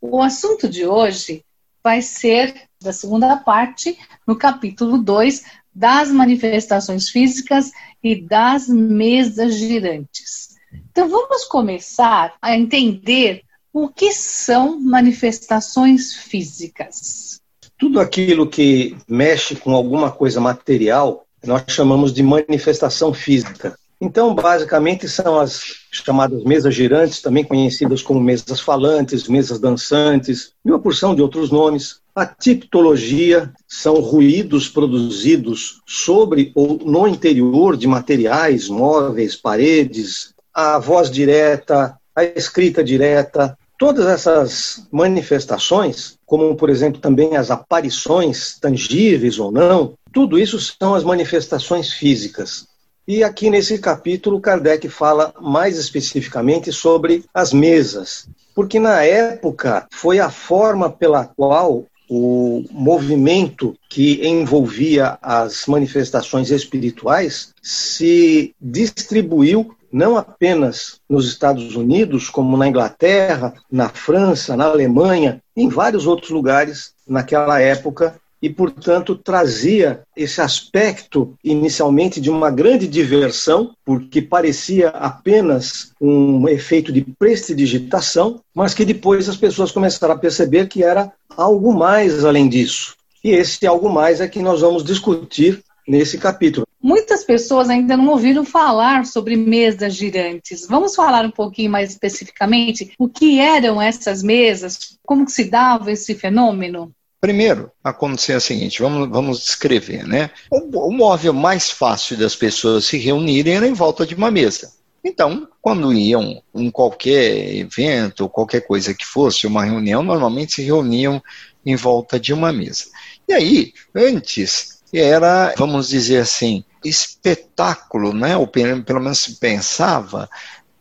O 0.00 0.20
assunto 0.20 0.68
de 0.68 0.84
hoje 0.84 1.44
vai 1.80 2.02
ser 2.02 2.66
da 2.82 2.92
segunda 2.92 3.36
parte, 3.36 3.96
no 4.26 4.36
capítulo 4.36 4.98
2, 4.98 5.44
das 5.72 6.10
manifestações 6.10 7.08
físicas 7.08 7.70
e 8.02 8.20
das 8.20 8.68
mesas 8.68 9.54
girantes. 9.54 10.56
Então 10.90 11.08
vamos 11.08 11.44
começar 11.44 12.34
a 12.42 12.56
entender 12.56 13.44
o 13.72 13.88
que 13.88 14.10
são 14.10 14.80
manifestações 14.80 16.16
físicas. 16.16 17.40
Tudo 17.78 18.00
aquilo 18.00 18.46
que 18.46 18.96
mexe 19.06 19.54
com 19.54 19.74
alguma 19.74 20.10
coisa 20.10 20.40
material, 20.40 21.26
nós 21.44 21.64
chamamos 21.68 22.12
de 22.12 22.22
manifestação 22.22 23.12
física. 23.12 23.76
Então, 24.00 24.34
basicamente, 24.34 25.08
são 25.08 25.38
as 25.38 25.62
chamadas 25.90 26.44
mesas 26.44 26.74
girantes, 26.74 27.22
também 27.22 27.44
conhecidas 27.44 28.02
como 28.02 28.20
mesas 28.20 28.60
falantes, 28.60 29.26
mesas 29.26 29.58
dançantes, 29.58 30.52
e 30.64 30.70
uma 30.70 30.78
porção 30.78 31.14
de 31.14 31.22
outros 31.22 31.50
nomes. 31.50 32.00
A 32.14 32.26
tiptologia 32.26 33.52
são 33.66 33.94
ruídos 34.00 34.68
produzidos 34.68 35.80
sobre 35.86 36.52
ou 36.54 36.78
no 36.78 37.06
interior 37.06 37.76
de 37.76 37.86
materiais, 37.86 38.68
móveis, 38.68 39.34
paredes. 39.34 40.34
A 40.52 40.78
voz 40.78 41.10
direta, 41.10 41.96
a 42.14 42.24
escrita 42.24 42.82
direta, 42.84 43.56
todas 43.78 44.06
essas 44.06 44.86
manifestações, 44.90 46.15
como 46.26 46.54
por 46.56 46.68
exemplo 46.68 47.00
também 47.00 47.36
as 47.36 47.50
aparições 47.50 48.58
tangíveis 48.60 49.38
ou 49.38 49.52
não, 49.52 49.94
tudo 50.12 50.38
isso 50.38 50.58
são 50.58 50.94
as 50.94 51.04
manifestações 51.04 51.92
físicas. 51.92 52.66
E 53.06 53.22
aqui 53.22 53.48
nesse 53.48 53.78
capítulo, 53.78 54.40
Kardec 54.40 54.88
fala 54.88 55.32
mais 55.40 55.78
especificamente 55.78 56.72
sobre 56.72 57.24
as 57.32 57.52
mesas, 57.52 58.28
porque 58.52 58.80
na 58.80 59.02
época 59.04 59.86
foi 59.92 60.18
a 60.18 60.28
forma 60.28 60.90
pela 60.90 61.24
qual 61.24 61.84
o 62.08 62.64
movimento 62.70 63.76
que 63.88 64.26
envolvia 64.26 65.18
as 65.20 65.66
manifestações 65.66 66.50
espirituais 66.50 67.52
se 67.62 68.54
distribuiu 68.60 69.75
não 69.92 70.16
apenas 70.16 71.00
nos 71.08 71.28
Estados 71.28 71.76
Unidos, 71.76 72.28
como 72.28 72.56
na 72.56 72.68
Inglaterra, 72.68 73.54
na 73.70 73.88
França, 73.88 74.56
na 74.56 74.66
Alemanha, 74.66 75.42
em 75.56 75.68
vários 75.68 76.06
outros 76.06 76.30
lugares 76.30 76.92
naquela 77.06 77.60
época 77.60 78.20
e, 78.40 78.50
portanto, 78.50 79.16
trazia 79.16 80.02
esse 80.16 80.40
aspecto 80.40 81.34
inicialmente 81.42 82.20
de 82.20 82.30
uma 82.30 82.50
grande 82.50 82.86
diversão, 82.86 83.74
porque 83.84 84.20
parecia 84.20 84.88
apenas 84.90 85.92
um 86.00 86.46
efeito 86.48 86.92
de 86.92 87.02
prestidigitação, 87.18 88.40
mas 88.54 88.74
que 88.74 88.84
depois 88.84 89.28
as 89.28 89.36
pessoas 89.36 89.72
começaram 89.72 90.14
a 90.14 90.18
perceber 90.18 90.68
que 90.68 90.82
era 90.82 91.12
algo 91.36 91.72
mais 91.72 92.24
além 92.24 92.48
disso. 92.48 92.94
E 93.24 93.30
esse 93.30 93.66
algo 93.66 93.88
mais 93.88 94.20
é 94.20 94.28
que 94.28 94.40
nós 94.40 94.60
vamos 94.60 94.84
discutir 94.84 95.62
nesse 95.88 96.18
capítulo. 96.18 96.65
Muitas 96.86 97.24
pessoas 97.24 97.68
ainda 97.68 97.96
não 97.96 98.06
ouviram 98.10 98.44
falar 98.44 99.04
sobre 99.06 99.34
mesas 99.34 99.92
girantes. 99.92 100.68
Vamos 100.68 100.94
falar 100.94 101.24
um 101.24 101.32
pouquinho 101.32 101.68
mais 101.68 101.90
especificamente 101.90 102.92
o 102.96 103.08
que 103.08 103.40
eram 103.40 103.82
essas 103.82 104.22
mesas, 104.22 104.96
como 105.04 105.28
se 105.28 105.50
dava 105.50 105.90
esse 105.90 106.14
fenômeno? 106.14 106.92
Primeiro, 107.20 107.72
acontecia 107.82 108.36
o 108.36 108.40
seguinte, 108.40 108.80
vamos, 108.80 109.08
vamos 109.08 109.40
descrever, 109.40 110.06
né? 110.06 110.30
O, 110.48 110.86
o 110.86 110.92
móvel 110.92 111.32
mais 111.32 111.72
fácil 111.72 112.16
das 112.16 112.36
pessoas 112.36 112.84
se 112.84 112.96
reunirem 112.98 113.56
era 113.56 113.66
em 113.66 113.72
volta 113.72 114.06
de 114.06 114.14
uma 114.14 114.30
mesa. 114.30 114.72
Então, 115.02 115.48
quando 115.60 115.92
iam 115.92 116.40
em 116.54 116.70
qualquer 116.70 117.56
evento, 117.56 118.28
qualquer 118.28 118.60
coisa 118.60 118.94
que 118.94 119.04
fosse, 119.04 119.44
uma 119.44 119.64
reunião, 119.64 120.04
normalmente 120.04 120.52
se 120.52 120.62
reuniam 120.62 121.20
em 121.64 121.74
volta 121.74 122.20
de 122.20 122.32
uma 122.32 122.52
mesa. 122.52 122.84
E 123.28 123.32
aí, 123.32 123.72
antes, 123.92 124.75
era, 124.98 125.54
vamos 125.56 125.88
dizer 125.88 126.18
assim, 126.18 126.64
espetáculo, 126.84 128.12
né? 128.12 128.36
ou 128.36 128.46
pelo 128.46 129.00
menos 129.00 129.18
se 129.18 129.36
pensava, 129.36 130.28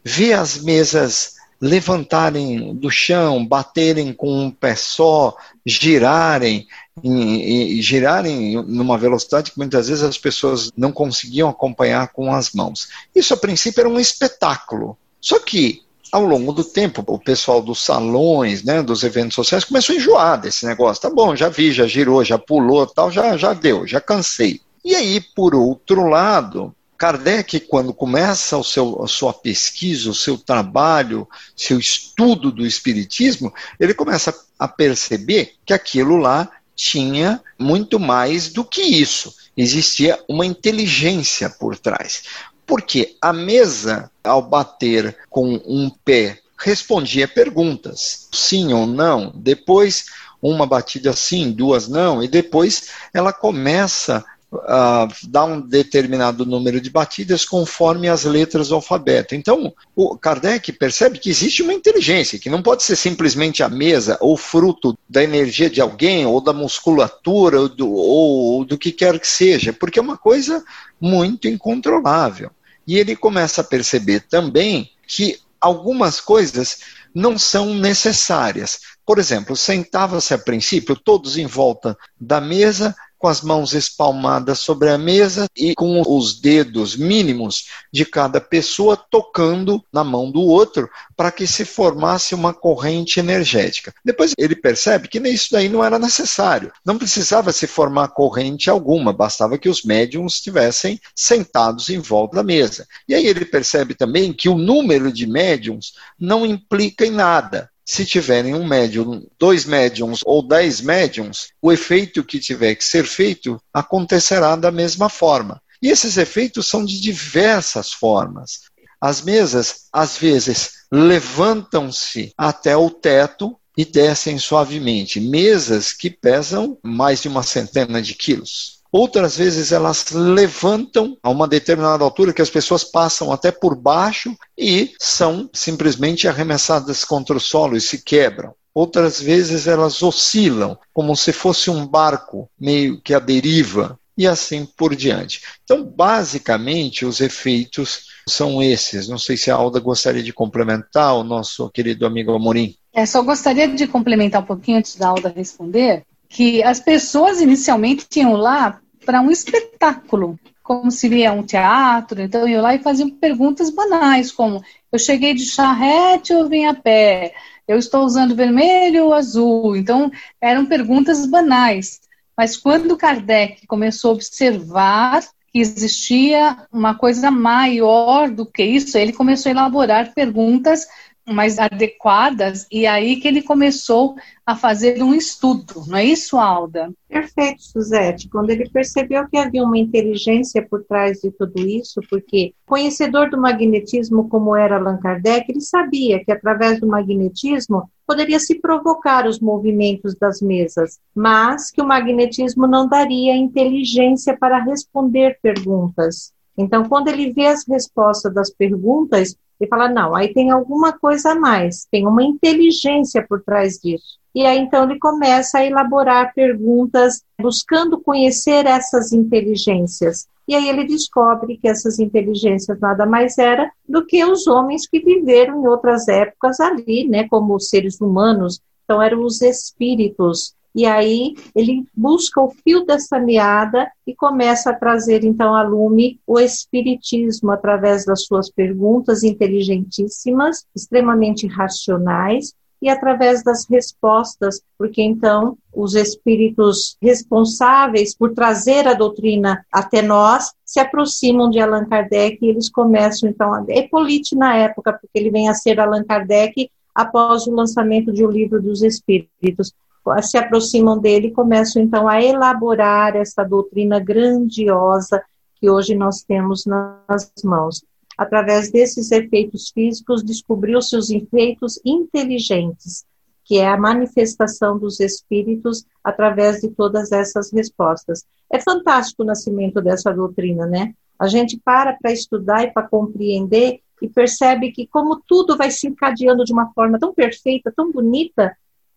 ver 0.03 0.33
as 0.33 0.57
mesas 0.61 1.35
levantarem 1.59 2.75
do 2.75 2.91
chão, 2.91 3.45
baterem 3.45 4.13
com 4.13 4.45
um 4.45 4.51
pé 4.51 4.75
só, 4.75 5.35
girarem, 5.65 6.67
e, 7.03 7.77
e, 7.77 7.81
girarem 7.81 8.61
numa 8.63 8.97
velocidade 8.97 9.51
que 9.51 9.57
muitas 9.57 9.87
vezes 9.87 10.03
as 10.03 10.17
pessoas 10.17 10.71
não 10.77 10.91
conseguiam 10.91 11.49
acompanhar 11.49 12.09
com 12.09 12.33
as 12.33 12.51
mãos. 12.51 12.89
Isso 13.13 13.33
a 13.33 13.37
princípio 13.37 13.81
era 13.81 13.89
um 13.89 13.99
espetáculo. 13.99 14.97
Só 15.19 15.39
que 15.39 15.81
ao 16.15 16.23
longo 16.23 16.53
do 16.53 16.63
tempo, 16.63 17.03
o 17.07 17.19
pessoal 17.19 17.61
dos 17.61 17.83
salões, 17.83 18.63
né, 18.63 18.81
dos 18.81 19.03
eventos 19.03 19.35
sociais, 19.35 19.65
começou 19.65 19.93
a 19.93 19.97
enjoar 19.97 20.39
desse 20.39 20.65
negócio. 20.65 21.01
Tá 21.01 21.09
bom, 21.09 21.35
já 21.35 21.49
vi, 21.49 21.73
já 21.73 21.85
girou, 21.85 22.23
já 22.23 22.37
pulou, 22.37 22.87
tal, 22.87 23.11
já, 23.11 23.35
já 23.35 23.51
deu, 23.51 23.85
já 23.85 23.99
cansei. 23.99 24.61
E 24.85 24.95
aí, 24.95 25.19
por 25.19 25.53
outro 25.53 26.07
lado, 26.07 26.73
Kardec, 26.97 27.59
quando 27.59 27.93
começa 27.93 28.55
o 28.55 28.63
seu, 28.63 29.03
a 29.03 29.09
sua 29.09 29.33
pesquisa, 29.33 30.09
o 30.09 30.15
seu 30.15 30.37
trabalho, 30.37 31.27
seu 31.53 31.77
estudo 31.77 32.49
do 32.49 32.65
Espiritismo, 32.65 33.53
ele 33.77 33.93
começa 33.93 34.33
a 34.57 34.69
perceber 34.69 35.55
que 35.65 35.73
aquilo 35.73 36.15
lá 36.15 36.49
tinha 36.73 37.43
muito 37.59 37.99
mais 37.99 38.47
do 38.47 38.63
que 38.63 38.81
isso. 38.81 39.35
Existia 39.57 40.17
uma 40.29 40.45
inteligência 40.45 41.49
por 41.49 41.77
trás. 41.77 42.23
Porque 42.65 43.17
a 43.21 43.33
mesa, 43.33 44.09
ao 44.25 44.41
bater 44.41 45.17
com 45.29 45.61
um 45.65 45.89
pé, 45.89 46.39
respondia 46.57 47.27
perguntas, 47.27 48.27
sim 48.31 48.73
ou 48.73 48.85
não. 48.85 49.31
Depois, 49.35 50.05
uma 50.41 50.65
batida 50.65 51.13
sim, 51.13 51.51
duas 51.51 51.87
não, 51.87 52.23
e 52.23 52.27
depois 52.27 52.89
ela 53.13 53.31
começa 53.33 54.23
uh, 54.55 55.07
dá 55.27 55.43
um 55.43 55.59
determinado 55.59 56.45
número 56.45 56.79
de 56.79 56.89
batidas 56.89 57.45
conforme 57.45 58.07
as 58.07 58.23
letras 58.23 58.69
do 58.69 58.75
alfabeto. 58.75 59.35
Então, 59.35 59.73
o 59.95 60.17
Kardec 60.17 60.71
percebe 60.73 61.19
que 61.19 61.29
existe 61.29 61.61
uma 61.61 61.73
inteligência, 61.73 62.39
que 62.39 62.49
não 62.49 62.61
pode 62.61 62.83
ser 62.83 62.95
simplesmente 62.95 63.63
a 63.63 63.69
mesa 63.69 64.17
ou 64.21 64.37
fruto 64.37 64.97
da 65.09 65.23
energia 65.23 65.69
de 65.69 65.81
alguém, 65.81 66.25
ou 66.25 66.39
da 66.41 66.53
musculatura, 66.53 67.61
ou 67.61 67.69
do, 67.69 67.91
ou 67.91 68.65
do 68.65 68.77
que 68.77 68.91
quer 68.91 69.19
que 69.19 69.27
seja, 69.27 69.73
porque 69.73 69.99
é 69.99 70.01
uma 70.01 70.17
coisa 70.17 70.63
muito 70.99 71.47
incontrolável. 71.47 72.51
E 72.87 72.97
ele 72.97 73.15
começa 73.15 73.61
a 73.61 73.63
perceber 73.63 74.21
também 74.21 74.91
que 75.07 75.39
algumas 75.59 76.19
coisas 76.19 76.79
não 77.13 77.37
são 77.37 77.73
necessárias. 77.73 78.81
Por 79.05 79.19
exemplo, 79.19 79.55
sentava-se 79.55 80.33
a 80.33 80.37
princípio 80.37 80.95
todos 80.95 81.37
em 81.37 81.45
volta 81.45 81.97
da 82.19 82.41
mesa, 82.41 82.95
com 83.17 83.27
as 83.27 83.41
mãos 83.41 83.73
espalmadas 83.73 84.59
sobre 84.59 84.89
a 84.89 84.97
mesa 84.97 85.47
e 85.55 85.73
com 85.75 86.01
os 86.05 86.39
dedos 86.39 86.95
mínimos 86.95 87.67
de 87.91 88.05
cada 88.05 88.39
pessoa 88.39 88.95
tocando 88.95 89.83
na 89.91 90.03
mão 90.03 90.31
do 90.31 90.41
outro 90.41 90.89
para 91.15 91.31
que 91.31 91.47
se 91.47 91.65
formasse 91.65 92.35
uma 92.35 92.53
corrente 92.53 93.19
energética. 93.19 93.93
Depois 94.03 94.33
ele 94.37 94.55
percebe 94.55 95.07
que 95.07 95.19
isso 95.29 95.49
daí 95.51 95.69
não 95.69 95.83
era 95.83 95.97
necessário, 95.97 96.71
não 96.85 96.97
precisava 96.97 97.51
se 97.51 97.67
formar 97.67 98.09
corrente 98.09 98.69
alguma, 98.69 99.13
bastava 99.13 99.57
que 99.57 99.69
os 99.69 99.83
médiums 99.83 100.35
estivessem 100.35 100.99
sentados 101.15 101.89
em 101.89 101.99
volta 101.99 102.37
da 102.37 102.43
mesa. 102.43 102.87
E 103.07 103.15
aí 103.15 103.25
ele 103.25 103.45
percebe 103.45 103.95
também 103.95 104.33
que 104.33 104.49
o 104.49 104.57
número 104.57 105.11
de 105.11 105.25
médiums 105.25 105.93
não 106.19 106.45
implica 106.45 107.05
em 107.05 107.11
nada 107.11 107.69
se 107.85 108.03
tiverem 108.03 108.55
um 108.55 108.67
médium, 108.67 109.27
dois 109.39 109.63
médiums 109.63 110.21
ou 110.25 110.45
dez 110.45 110.81
médiums, 110.81 111.49
o 111.61 111.71
efeito 111.71 112.23
que 112.23 112.39
tiver 112.39 112.73
que 112.75 112.83
ser 112.83 113.05
feito 113.05 113.61
acontecerá 113.71 114.55
da 114.55 114.71
mesma 114.71 115.07
forma. 115.07 115.61
E 115.81 115.89
esses 115.89 116.17
efeitos 116.17 116.67
são 116.67 116.83
de 116.83 116.99
diversas 116.99 117.93
formas. 117.93 118.61
As 118.99 119.21
mesas, 119.21 119.85
às 119.93 120.17
vezes, 120.17 120.71
levantam-se 120.91 122.33
até 122.35 122.75
o 122.75 122.89
teto 122.89 123.55
e 123.77 123.85
descem 123.85 124.39
suavemente. 124.39 125.19
Mesas 125.19 125.93
que 125.93 126.09
pesam 126.09 126.79
mais 126.83 127.21
de 127.21 127.27
uma 127.27 127.43
centena 127.43 128.01
de 128.01 128.15
quilos. 128.15 128.79
Outras 128.97 129.35
vezes 129.35 129.73
elas 129.73 130.09
levantam 130.11 131.17
a 131.21 131.29
uma 131.29 131.49
determinada 131.49 132.01
altura 132.01 132.31
que 132.31 132.41
as 132.41 132.49
pessoas 132.49 132.81
passam 132.81 133.29
até 133.29 133.51
por 133.51 133.75
baixo 133.75 134.33
e 134.57 134.93
são 134.97 135.49
simplesmente 135.51 136.29
arremessadas 136.29 137.03
contra 137.03 137.35
o 137.35 137.39
solo 137.41 137.75
e 137.75 137.81
se 137.81 138.01
quebram. 138.01 138.53
Outras 138.73 139.19
vezes 139.19 139.67
elas 139.67 140.01
oscilam, 140.01 140.77
como 140.93 141.13
se 141.13 141.33
fosse 141.33 141.69
um 141.69 141.85
barco 141.85 142.49
meio 142.57 143.01
que 143.01 143.13
à 143.13 143.19
deriva, 143.19 143.99
e 144.17 144.25
assim 144.25 144.65
por 144.65 144.95
diante. 144.95 145.41
Então, 145.65 145.83
basicamente, 145.83 147.05
os 147.05 147.19
efeitos 147.19 148.05
são 148.25 148.63
esses. 148.63 149.09
Não 149.09 149.17
sei 149.17 149.35
se 149.35 149.51
a 149.51 149.55
Alda 149.55 149.81
gostaria 149.81 150.23
de 150.23 150.31
complementar 150.31 151.17
o 151.17 151.23
nosso 151.25 151.69
querido 151.69 152.05
amigo 152.05 152.33
Amorim. 152.33 152.73
É, 152.93 153.05
só 153.05 153.21
gostaria 153.21 153.67
de 153.67 153.87
complementar 153.87 154.41
um 154.41 154.45
pouquinho 154.45 154.77
antes 154.77 154.95
da 154.95 155.09
Alda 155.09 155.33
responder, 155.35 156.05
que 156.29 156.63
as 156.63 156.79
pessoas 156.79 157.41
inicialmente 157.41 158.07
tinham 158.09 158.33
lá 158.37 158.79
para 159.05 159.21
um 159.21 159.31
espetáculo, 159.31 160.39
como 160.63 160.89
seria 160.89 161.31
um 161.31 161.43
teatro, 161.43 162.21
então 162.21 162.47
iam 162.47 162.61
lá 162.61 162.73
e 162.73 162.79
faziam 162.79 163.09
perguntas 163.09 163.69
banais, 163.69 164.31
como 164.31 164.63
eu 164.91 164.97
cheguei 164.97 165.33
de 165.33 165.45
charrete 165.45 166.33
ou 166.33 166.49
vim 166.49 166.65
a 166.65 166.73
pé? 166.73 167.33
Eu 167.67 167.77
estou 167.77 168.03
usando 168.03 168.35
vermelho 168.35 169.05
ou 169.05 169.13
azul? 169.13 169.75
Então, 169.75 170.11
eram 170.41 170.65
perguntas 170.65 171.25
banais. 171.25 171.99
Mas 172.37 172.57
quando 172.57 172.97
Kardec 172.97 173.65
começou 173.65 174.11
a 174.11 174.13
observar 174.15 175.23
que 175.51 175.59
existia 175.59 176.57
uma 176.71 176.95
coisa 176.95 177.31
maior 177.31 178.29
do 178.29 178.45
que 178.45 178.63
isso, 178.63 178.97
ele 178.97 179.13
começou 179.13 179.49
a 179.49 179.53
elaborar 179.53 180.13
perguntas 180.13 180.85
mais 181.27 181.57
adequadas, 181.57 182.67
e 182.71 182.85
aí 182.85 183.17
que 183.17 183.27
ele 183.27 183.41
começou 183.41 184.15
a 184.45 184.55
fazer 184.55 185.01
um 185.01 185.13
estudo, 185.13 185.83
não 185.87 185.97
é 185.97 186.05
isso, 186.05 186.37
Alda? 186.37 186.93
Perfeito, 187.09 187.63
Suzete. 187.63 188.29
Quando 188.29 188.51
ele 188.51 188.69
percebeu 188.69 189.27
que 189.27 189.37
havia 189.37 189.63
uma 189.63 189.77
inteligência 189.77 190.65
por 190.67 190.83
trás 190.83 191.19
de 191.21 191.31
tudo 191.31 191.59
isso, 191.67 191.99
porque 192.09 192.53
conhecedor 192.65 193.29
do 193.29 193.41
magnetismo 193.41 194.29
como 194.29 194.55
era 194.55 194.77
Allan 194.77 194.97
Kardec, 194.97 195.49
ele 195.49 195.61
sabia 195.61 196.23
que 196.23 196.31
através 196.31 196.79
do 196.79 196.87
magnetismo 196.87 197.89
poderia 198.05 198.39
se 198.39 198.59
provocar 198.59 199.25
os 199.25 199.39
movimentos 199.39 200.13
das 200.15 200.41
mesas, 200.41 200.99
mas 201.15 201.71
que 201.71 201.81
o 201.81 201.87
magnetismo 201.87 202.67
não 202.67 202.87
daria 202.87 203.35
inteligência 203.35 204.37
para 204.37 204.63
responder 204.63 205.39
perguntas. 205.41 206.34
Então, 206.57 206.87
quando 206.87 207.09
ele 207.09 207.33
vê 207.33 207.47
as 207.47 207.65
respostas 207.67 208.33
das 208.33 208.49
perguntas, 208.49 209.35
ele 209.59 209.69
fala: 209.69 209.89
não, 209.89 210.15
aí 210.15 210.33
tem 210.33 210.51
alguma 210.51 210.93
coisa 210.93 211.31
a 211.31 211.35
mais, 211.35 211.85
tem 211.91 212.07
uma 212.07 212.23
inteligência 212.23 213.25
por 213.27 213.41
trás 213.41 213.79
disso. 213.79 214.19
E 214.33 214.45
aí 214.45 214.59
então 214.59 214.83
ele 214.83 214.99
começa 214.99 215.59
a 215.59 215.65
elaborar 215.65 216.33
perguntas 216.33 217.23
buscando 217.41 218.01
conhecer 218.01 218.65
essas 218.65 219.13
inteligências. 219.13 220.27
E 220.45 220.53
aí 220.53 220.67
ele 220.67 220.83
descobre 220.83 221.57
que 221.57 221.67
essas 221.69 221.99
inteligências 221.99 222.77
nada 222.79 223.05
mais 223.05 223.37
era 223.37 223.71
do 223.87 224.05
que 224.05 224.23
os 224.25 224.45
homens 224.45 224.87
que 224.87 224.99
viveram 224.99 225.63
em 225.63 225.67
outras 225.67 226.07
épocas 226.09 226.59
ali, 226.59 227.07
né, 227.07 227.27
como 227.29 227.55
os 227.55 227.69
seres 227.69 227.99
humanos. 228.01 228.59
Então 228.83 229.01
eram 229.01 229.23
os 229.23 229.41
espíritos 229.41 230.53
e 230.75 230.85
aí 230.85 231.35
ele 231.55 231.85
busca 231.95 232.41
o 232.41 232.49
fio 232.49 232.85
dessa 232.85 233.17
meada 233.17 233.89
e 234.05 234.13
começa 234.13 234.71
a 234.71 234.75
trazer 234.75 235.23
então 235.23 235.55
a 235.55 235.63
lume 235.63 236.19
o 236.27 236.37
espiritismo 236.37 237.51
através 237.51 238.05
das 238.05 238.25
suas 238.25 238.51
perguntas 238.51 239.23
inteligentíssimas, 239.23 240.65
extremamente 240.75 241.47
racionais, 241.47 242.53
e 242.81 242.89
através 242.89 243.41
das 243.41 243.65
respostas, 243.67 244.61
porque 244.77 245.01
então 245.01 245.57
os 245.73 245.95
espíritos 245.95 246.97
responsáveis 247.01 248.13
por 248.13 248.33
trazer 248.33 248.85
a 248.85 248.93
doutrina 248.93 249.65
até 249.71 250.01
nós 250.01 250.51
se 250.63 250.79
aproximam 250.79 251.49
de 251.49 251.59
Allan 251.59 251.85
Kardec 251.85 252.37
e 252.41 252.49
eles 252.49 252.69
começam 252.69 253.29
então 253.29 253.53
a 253.53 253.63
Epolite 253.69 254.35
na 254.35 254.57
época, 254.57 254.91
porque 254.91 255.17
ele 255.17 255.31
vem 255.31 255.47
a 255.47 255.53
ser 255.53 255.79
Allan 255.79 256.03
Kardec 256.03 256.69
após 256.93 257.47
o 257.47 257.55
lançamento 257.55 258.11
de 258.11 258.25
O 258.25 258.29
Livro 258.29 258.61
dos 258.61 258.83
Espíritos 258.83 259.73
se 260.21 260.37
aproximam 260.37 260.99
dele 260.99 261.27
e 261.27 261.31
começam 261.31 261.81
então 261.81 262.07
a 262.07 262.21
elaborar 262.21 263.15
essa 263.15 263.43
doutrina 263.43 263.99
grandiosa 263.99 265.23
que 265.55 265.69
hoje 265.69 265.95
nós 265.95 266.21
temos 266.23 266.65
nas 266.65 267.31
mãos. 267.43 267.83
Através 268.17 268.71
desses 268.71 269.11
efeitos 269.11 269.69
físicos, 269.69 270.23
descobriu-se 270.23 270.95
os 270.95 271.09
efeitos 271.09 271.79
inteligentes, 271.83 273.03
que 273.43 273.57
é 273.57 273.67
a 273.67 273.77
manifestação 273.77 274.77
dos 274.77 274.99
espíritos 274.99 275.85
através 276.03 276.61
de 276.61 276.69
todas 276.69 277.11
essas 277.11 277.51
respostas. 277.51 278.23
É 278.51 278.59
fantástico 278.59 279.23
o 279.23 279.25
nascimento 279.25 279.81
dessa 279.81 280.13
doutrina, 280.13 280.65
né? 280.65 280.93
A 281.19 281.27
gente 281.27 281.59
para 281.63 281.93
para 281.93 282.11
estudar 282.11 282.63
e 282.63 282.71
para 282.71 282.87
compreender 282.87 283.79
e 284.01 284.09
percebe 284.09 284.71
que 284.71 284.87
como 284.87 285.21
tudo 285.25 285.57
vai 285.57 285.71
se 285.71 285.87
encadeando 285.87 286.43
de 286.43 286.53
uma 286.53 286.71
forma 286.73 286.99
tão 286.99 287.13
perfeita, 287.13 287.71
tão 287.75 287.91
bonita, 287.91 288.55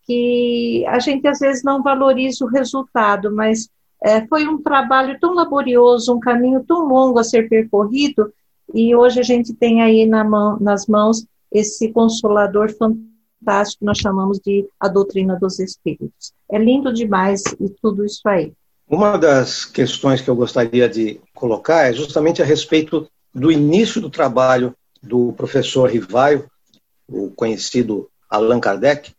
que 0.08 0.86
a 0.86 0.98
gente 0.98 1.28
às 1.28 1.38
vezes 1.38 1.62
não 1.62 1.82
valoriza 1.82 2.42
o 2.42 2.48
resultado, 2.48 3.30
mas 3.30 3.68
é, 4.02 4.26
foi 4.26 4.48
um 4.48 4.62
trabalho 4.62 5.18
tão 5.20 5.34
laborioso, 5.34 6.14
um 6.14 6.18
caminho 6.18 6.64
tão 6.66 6.88
longo 6.88 7.18
a 7.18 7.24
ser 7.24 7.46
percorrido, 7.46 8.32
e 8.74 8.96
hoje 8.96 9.20
a 9.20 9.22
gente 9.22 9.52
tem 9.52 9.82
aí 9.82 10.06
na 10.06 10.24
mão, 10.24 10.58
nas 10.58 10.86
mãos 10.86 11.26
esse 11.52 11.92
consolador 11.92 12.74
fantástico 12.74 13.80
que 13.80 13.84
nós 13.84 13.98
chamamos 13.98 14.40
de 14.40 14.66
a 14.80 14.88
doutrina 14.88 15.38
dos 15.38 15.58
espíritos. 15.58 16.32
É 16.50 16.58
lindo 16.58 16.90
demais 16.92 17.42
e 17.60 17.68
tudo 17.68 18.04
isso 18.04 18.26
aí. 18.26 18.52
Uma 18.88 19.18
das 19.18 19.66
questões 19.66 20.22
que 20.22 20.30
eu 20.30 20.36
gostaria 20.36 20.88
de 20.88 21.20
colocar 21.34 21.90
é 21.90 21.92
justamente 21.92 22.40
a 22.40 22.46
respeito 22.46 23.06
do 23.34 23.52
início 23.52 24.00
do 24.00 24.08
trabalho 24.08 24.74
do 25.02 25.34
professor 25.34 25.90
Rivaio, 25.90 26.50
o 27.06 27.30
conhecido 27.30 28.08
Allan 28.30 28.60
Kardec, 28.60 29.12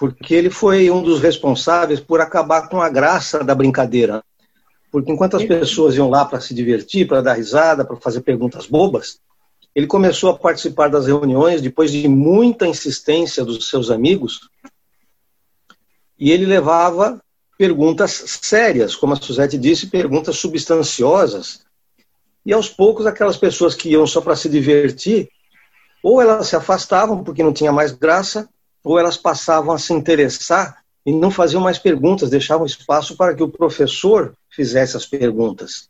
porque 0.00 0.34
ele 0.34 0.48
foi 0.48 0.90
um 0.90 1.02
dos 1.02 1.20
responsáveis 1.20 2.00
por 2.00 2.22
acabar 2.22 2.70
com 2.70 2.80
a 2.80 2.88
graça 2.88 3.44
da 3.44 3.54
brincadeira. 3.54 4.24
Porque 4.90 5.12
enquanto 5.12 5.36
as 5.36 5.44
pessoas 5.44 5.94
iam 5.94 6.08
lá 6.08 6.24
para 6.24 6.40
se 6.40 6.54
divertir, 6.54 7.06
para 7.06 7.20
dar 7.20 7.34
risada, 7.34 7.84
para 7.84 7.96
fazer 7.96 8.22
perguntas 8.22 8.66
bobas, 8.66 9.20
ele 9.74 9.86
começou 9.86 10.30
a 10.30 10.38
participar 10.38 10.88
das 10.88 11.06
reuniões 11.06 11.60
depois 11.60 11.92
de 11.92 12.08
muita 12.08 12.66
insistência 12.66 13.44
dos 13.44 13.68
seus 13.68 13.90
amigos, 13.90 14.48
e 16.18 16.30
ele 16.30 16.46
levava 16.46 17.22
perguntas 17.58 18.40
sérias, 18.40 18.96
como 18.96 19.12
a 19.12 19.16
Suzette 19.16 19.58
disse, 19.58 19.88
perguntas 19.88 20.38
substanciosas. 20.38 21.60
E 22.44 22.54
aos 22.54 22.70
poucos, 22.70 23.04
aquelas 23.04 23.36
pessoas 23.36 23.74
que 23.74 23.90
iam 23.90 24.06
só 24.06 24.22
para 24.22 24.34
se 24.34 24.48
divertir, 24.48 25.28
ou 26.02 26.22
elas 26.22 26.48
se 26.48 26.56
afastavam 26.56 27.22
porque 27.22 27.42
não 27.42 27.52
tinha 27.52 27.70
mais 27.70 27.92
graça, 27.92 28.48
ou 28.82 28.98
elas 28.98 29.16
passavam 29.16 29.74
a 29.74 29.78
se 29.78 29.92
interessar 29.92 30.82
e 31.04 31.12
não 31.12 31.30
faziam 31.30 31.62
mais 31.62 31.78
perguntas, 31.78 32.30
deixavam 32.30 32.66
espaço 32.66 33.16
para 33.16 33.34
que 33.34 33.42
o 33.42 33.48
professor 33.48 34.34
fizesse 34.50 34.96
as 34.96 35.06
perguntas. 35.06 35.88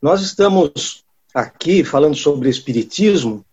Nós 0.00 0.20
estamos 0.22 1.04
aqui 1.34 1.82
falando 1.82 2.14
sobre 2.14 2.48
espiritismo 2.48 3.44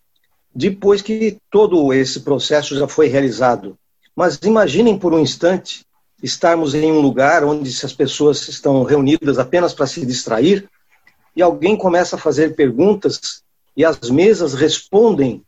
depois 0.53 1.01
que 1.01 1.37
todo 1.49 1.93
esse 1.93 2.19
processo 2.19 2.75
já 2.75 2.87
foi 2.87 3.07
realizado. 3.07 3.77
Mas 4.15 4.37
imaginem 4.43 4.97
por 4.97 5.13
um 5.13 5.19
instante 5.19 5.85
estarmos 6.21 6.75
em 6.75 6.91
um 6.91 6.99
lugar 6.99 7.43
onde 7.43 7.69
as 7.69 7.93
pessoas 7.93 8.47
estão 8.47 8.83
reunidas 8.83 9.39
apenas 9.39 9.73
para 9.73 9.87
se 9.87 10.05
distrair 10.05 10.69
e 11.35 11.41
alguém 11.41 11.77
começa 11.77 12.15
a 12.15 12.19
fazer 12.19 12.55
perguntas 12.55 13.41
e 13.75 13.85
as 13.85 14.09
mesas 14.09 14.53
respondem. 14.53 15.41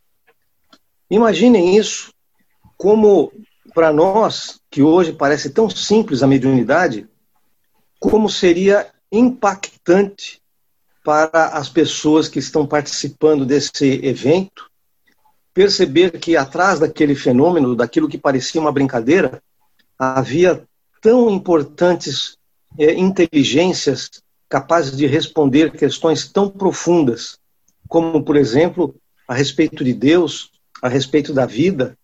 Imaginem 1.10 1.76
isso 1.78 2.13
como 2.78 3.32
para 3.74 3.92
nós, 3.92 4.60
que 4.70 4.82
hoje 4.82 5.14
parece 5.14 5.50
tão 5.50 5.70
simples 5.70 6.22
a 6.22 6.28
mediunidade, 6.28 7.08
como 8.00 8.30
seria 8.30 8.88
impactante 9.12 10.42
para 11.04 11.48
as 11.48 11.70
pessoas 11.70 12.28
que 12.28 12.40
estão 12.40 12.66
participando 12.66 13.46
desse 13.46 14.06
evento 14.06 14.72
perceber 15.54 16.20
que 16.20 16.36
atrás 16.36 16.80
daquele 16.80 17.14
fenômeno, 17.14 17.76
daquilo 17.76 18.10
que 18.10 18.18
parecia 18.18 18.60
uma 18.60 18.72
brincadeira, 18.72 19.42
havia 19.98 20.64
tão 21.02 21.30
importantes 21.30 22.38
é, 22.78 22.94
inteligências 22.94 24.10
capazes 24.50 24.98
de 24.98 25.06
responder 25.06 25.72
questões 25.72 26.28
tão 26.28 26.50
profundas, 26.50 27.38
como, 27.88 28.24
por 28.24 28.36
exemplo, 28.36 28.96
a 29.28 29.34
respeito 29.34 29.84
de 29.84 29.94
Deus, 29.94 30.52
a 30.82 30.88
respeito 30.88 31.34
da 31.34 31.46
vida, 31.46 31.98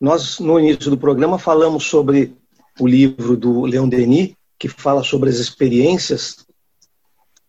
Nós, 0.00 0.38
no 0.38 0.60
início 0.60 0.90
do 0.90 0.96
programa, 0.96 1.38
falamos 1.38 1.84
sobre 1.84 2.36
o 2.78 2.86
livro 2.86 3.36
do 3.36 3.64
Leon 3.64 3.88
Denis, 3.88 4.34
que 4.56 4.68
fala 4.68 5.02
sobre 5.02 5.28
as 5.28 5.36
experiências, 5.36 6.46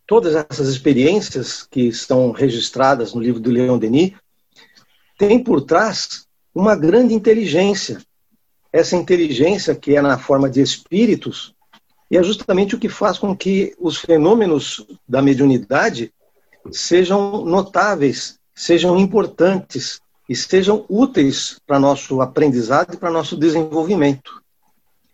todas 0.08 0.34
essas 0.34 0.68
experiências 0.68 1.62
que 1.64 1.82
estão 1.82 2.32
registradas 2.32 3.14
no 3.14 3.22
livro 3.22 3.40
do 3.40 3.52
Leon 3.52 3.78
Denis, 3.78 4.14
tem 5.18 5.44
por 5.44 5.62
trás 5.62 6.26
uma 6.54 6.76
grande 6.76 7.14
inteligência. 7.14 8.02
Essa 8.74 8.96
inteligência, 8.96 9.76
que 9.76 9.96
é 9.96 10.02
na 10.02 10.18
forma 10.18 10.50
de 10.50 10.62
espíritos, 10.62 11.54
e 12.10 12.18
é 12.18 12.24
justamente 12.24 12.76
o 12.76 12.80
que 12.80 12.90
faz 12.90 13.20
com 13.20 13.36
que 13.36 13.76
os 13.78 13.98
fenômenos 13.98 14.86
da 15.08 15.22
mediunidade 15.22 16.12
sejam 16.72 17.46
notáveis, 17.46 18.40
sejam 18.56 18.98
importantes 18.98 20.02
e 20.30 20.36
sejam 20.36 20.86
úteis 20.88 21.60
para 21.66 21.80
nosso 21.80 22.22
aprendizado 22.22 22.94
e 22.94 22.98
para 22.98 23.10
nosso 23.10 23.36
desenvolvimento. 23.36 24.44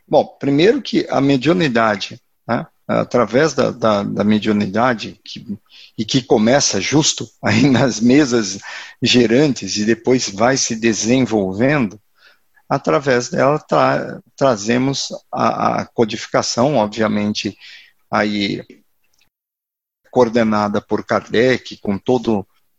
Bom, 0.05 0.25
primeiro 0.37 0.81
que 0.81 1.07
a 1.09 1.21
mediunidade, 1.21 2.21
né, 2.45 2.67
através 2.85 3.53
da, 3.53 3.71
da, 3.71 4.03
da 4.03 4.23
mediunidade, 4.25 5.19
que, 5.23 5.57
e 5.97 6.03
que 6.03 6.21
começa 6.21 6.81
justo 6.81 7.29
aí 7.41 7.63
nas 7.71 8.01
mesas 8.01 8.59
gerantes 9.01 9.77
e 9.77 9.85
depois 9.85 10.29
vai 10.29 10.57
se 10.57 10.75
desenvolvendo, 10.75 11.97
através 12.67 13.29
dela 13.29 13.57
tra 13.57 14.21
trazemos 14.35 15.13
a, 15.31 15.81
a, 15.81 15.85
codificação, 15.85 16.75
obviamente, 16.75 17.57
aí 18.11 18.65
coordenada 20.11 20.81
por 20.81 21.05
Kardec, 21.05 21.77
com 21.77 21.97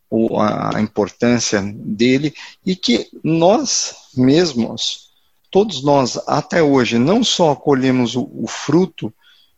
toda 0.09 0.77
a 0.77 0.81
importância 0.81 1.63
dele, 1.63 2.35
e 2.65 2.77
que 2.77 3.09
nós 3.23 3.95
mesmos, 4.17 5.11
todos 5.51 5.83
nós 5.83 6.17
até 6.27 6.63
hoje, 6.63 6.99
não 6.99 7.25
só 7.25 7.55
colhemos 7.55 8.15
o, 8.15 8.29
o 8.33 8.47
fruto 8.47 9.13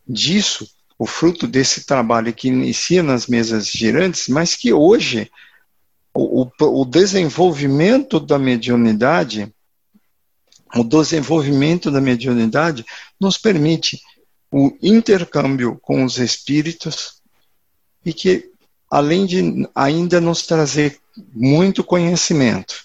disso, 0.07 0.69
o 0.97 1.05
fruto 1.05 1.47
desse 1.47 1.85
trabalho 1.85 2.33
que 2.33 2.47
inicia 2.47 3.01
nas 3.01 3.27
mesas 3.27 3.67
girantes, 3.67 4.27
mas 4.27 4.55
que 4.55 4.73
hoje 4.73 5.31
o, 6.13 6.43
o, 6.43 6.81
o 6.81 6.85
desenvolvimento 6.85 8.19
da 8.19 8.37
mediunidade 8.37 9.53
o 10.75 10.83
desenvolvimento 10.83 11.89
da 11.89 11.99
mediunidade 11.99 12.85
nos 13.19 13.37
permite 13.37 13.99
o 14.51 14.71
intercâmbio 14.81 15.77
com 15.81 16.03
os 16.03 16.17
espíritos 16.17 17.21
e 18.05 18.13
que, 18.13 18.48
além 18.89 19.25
de 19.25 19.67
ainda 19.75 20.19
nos 20.19 20.45
trazer 20.45 20.99
muito 21.33 21.83
conhecimento, 21.83 22.75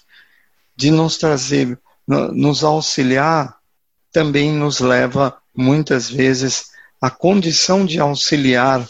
de 0.75 0.91
nos 0.91 1.17
trazer, 1.17 1.79
nos 2.07 2.63
auxiliar, 2.63 3.57
também 4.11 4.51
nos 4.51 4.79
leva 4.79 5.37
muitas 5.55 6.09
vezes 6.09 6.67
à 7.01 7.09
condição 7.09 7.85
de 7.85 7.99
auxiliar 7.99 8.87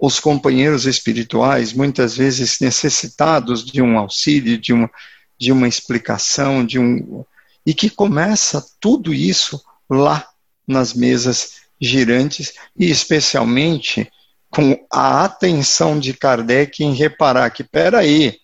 os 0.00 0.18
companheiros 0.18 0.86
espirituais, 0.86 1.74
muitas 1.74 2.16
vezes 2.16 2.58
necessitados 2.60 3.64
de 3.64 3.82
um 3.82 3.98
auxílio, 3.98 4.56
de 4.56 4.72
uma, 4.72 4.90
de 5.38 5.52
uma 5.52 5.68
explicação, 5.68 6.64
de 6.64 6.78
um, 6.78 7.22
e 7.66 7.74
que 7.74 7.90
começa 7.90 8.64
tudo 8.80 9.12
isso 9.12 9.62
lá 9.88 10.26
nas 10.66 10.94
mesas 10.94 11.60
girantes 11.78 12.54
e 12.78 12.90
especialmente 12.90 14.10
com 14.50 14.84
a 14.92 15.24
atenção 15.24 15.98
de 15.98 16.12
Kardec 16.12 16.82
em 16.82 16.92
reparar 16.92 17.50
que, 17.50 17.62
peraí, 17.62 18.38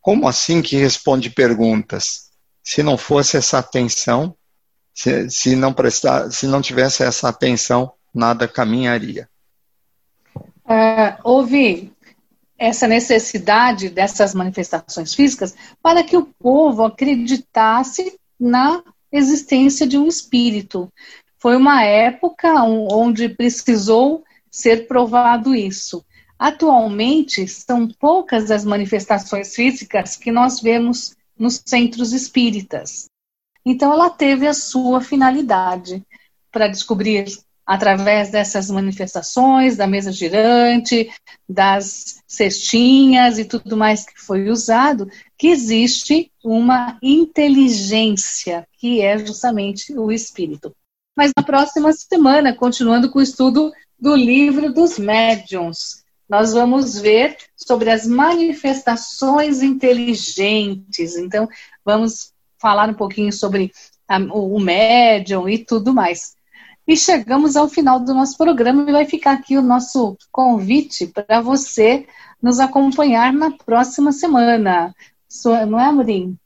como 0.00 0.28
assim 0.28 0.60
que 0.60 0.76
responde 0.76 1.30
perguntas? 1.30 2.30
Se 2.62 2.82
não 2.82 2.98
fosse 2.98 3.36
essa 3.36 3.58
atenção, 3.58 4.34
se, 4.92 5.30
se 5.30 5.56
não 5.56 5.72
prestar, 5.72 6.30
se 6.30 6.46
não 6.46 6.60
tivesse 6.60 7.02
essa 7.02 7.28
atenção, 7.28 7.92
nada 8.12 8.48
caminharia. 8.48 9.28
Uh, 10.36 11.16
houve 11.22 11.92
essa 12.58 12.88
necessidade 12.88 13.88
dessas 13.88 14.34
manifestações 14.34 15.14
físicas 15.14 15.54
para 15.80 16.02
que 16.02 16.16
o 16.16 16.26
povo 16.38 16.84
acreditasse 16.84 18.18
na 18.38 18.82
existência 19.12 19.86
de 19.86 19.96
um 19.96 20.06
espírito. 20.06 20.92
Foi 21.38 21.56
uma 21.56 21.84
época 21.84 22.52
onde 22.64 23.28
precisou 23.28 24.24
ser 24.50 24.86
provado 24.86 25.54
isso. 25.54 26.04
Atualmente, 26.38 27.48
são 27.48 27.88
poucas 27.88 28.50
as 28.50 28.64
manifestações 28.64 29.54
físicas 29.54 30.16
que 30.16 30.30
nós 30.30 30.60
vemos 30.60 31.16
nos 31.36 31.62
centros 31.64 32.12
espíritas. 32.12 33.06
Então, 33.64 33.92
ela 33.92 34.08
teve 34.08 34.46
a 34.46 34.54
sua 34.54 35.00
finalidade 35.00 36.02
para 36.50 36.68
descobrir 36.68 37.26
através 37.68 38.30
dessas 38.30 38.70
manifestações, 38.70 39.76
da 39.76 39.86
mesa 39.86 40.10
girante, 40.10 41.12
das 41.46 42.22
cestinhas 42.26 43.38
e 43.38 43.44
tudo 43.44 43.76
mais 43.76 44.06
que 44.06 44.18
foi 44.18 44.48
usado, 44.48 45.10
que 45.36 45.48
existe 45.48 46.32
uma 46.42 46.98
inteligência, 47.02 48.66
que 48.78 49.02
é 49.02 49.18
justamente 49.18 49.92
o 49.92 50.10
espírito. 50.10 50.74
Mas 51.14 51.30
na 51.36 51.42
próxima 51.42 51.92
semana, 51.92 52.54
continuando 52.54 53.10
com 53.10 53.18
o 53.18 53.22
estudo 53.22 53.70
do 53.98 54.14
livro 54.14 54.72
dos 54.72 54.98
médiuns, 54.98 56.04
nós 56.28 56.52
vamos 56.52 56.98
ver 56.98 57.36
sobre 57.56 57.90
as 57.90 58.06
manifestações 58.06 59.62
inteligentes. 59.62 61.16
Então, 61.16 61.48
vamos 61.84 62.32
falar 62.58 62.88
um 62.90 62.94
pouquinho 62.94 63.32
sobre 63.32 63.72
a, 64.06 64.18
o 64.18 64.60
médium 64.60 65.48
e 65.48 65.58
tudo 65.58 65.94
mais. 65.94 66.36
E 66.86 66.96
chegamos 66.96 67.56
ao 67.56 67.68
final 67.68 68.00
do 68.00 68.14
nosso 68.14 68.36
programa 68.36 68.88
e 68.88 68.92
vai 68.92 69.04
ficar 69.04 69.32
aqui 69.32 69.56
o 69.56 69.62
nosso 69.62 70.16
convite 70.30 71.06
para 71.06 71.40
você 71.40 72.06
nos 72.42 72.60
acompanhar 72.60 73.32
na 73.32 73.50
próxima 73.50 74.12
semana. 74.12 74.94
Não 75.68 75.78
é, 75.78 75.84
Amorim? 75.86 76.36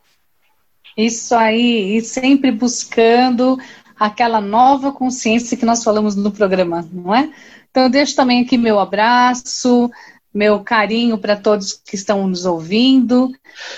Isso 1.06 1.34
aí, 1.34 1.98
e 1.98 2.02
sempre 2.02 2.52
buscando 2.52 3.58
aquela 3.98 4.42
nova 4.42 4.92
consciência 4.92 5.56
que 5.56 5.66
nós 5.66 5.84
falamos 5.84 6.16
no 6.16 6.32
programa, 6.32 6.88
não 6.92 7.16
é? 7.16 7.32
Então, 7.70 7.84
eu 7.84 7.90
deixo 7.90 8.16
também 8.16 8.42
aqui 8.42 8.58
meu 8.58 8.80
abraço, 8.80 9.90
meu 10.34 10.60
carinho 10.62 11.18
para 11.18 11.36
todos 11.36 11.74
que 11.74 11.96
estão 11.96 12.28
nos 12.28 12.46
ouvindo. 12.46 13.32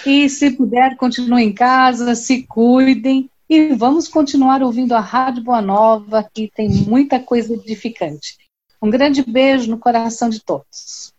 E 0.05 0.30
se 0.30 0.51
puder, 0.51 0.95
continue 0.97 1.43
em 1.43 1.53
casa, 1.53 2.15
se 2.15 2.43
cuidem 2.43 3.30
e 3.49 3.74
vamos 3.76 4.07
continuar 4.07 4.63
ouvindo 4.63 4.93
a 4.93 4.99
Rádio 4.99 5.43
Boa 5.43 5.61
Nova, 5.61 6.28
que 6.34 6.49
tem 6.55 6.69
muita 6.69 7.19
coisa 7.19 7.53
edificante. 7.53 8.38
Um 8.82 8.89
grande 8.89 9.24
beijo 9.24 9.69
no 9.69 9.78
coração 9.78 10.30
de 10.30 10.39
todos. 10.39 11.01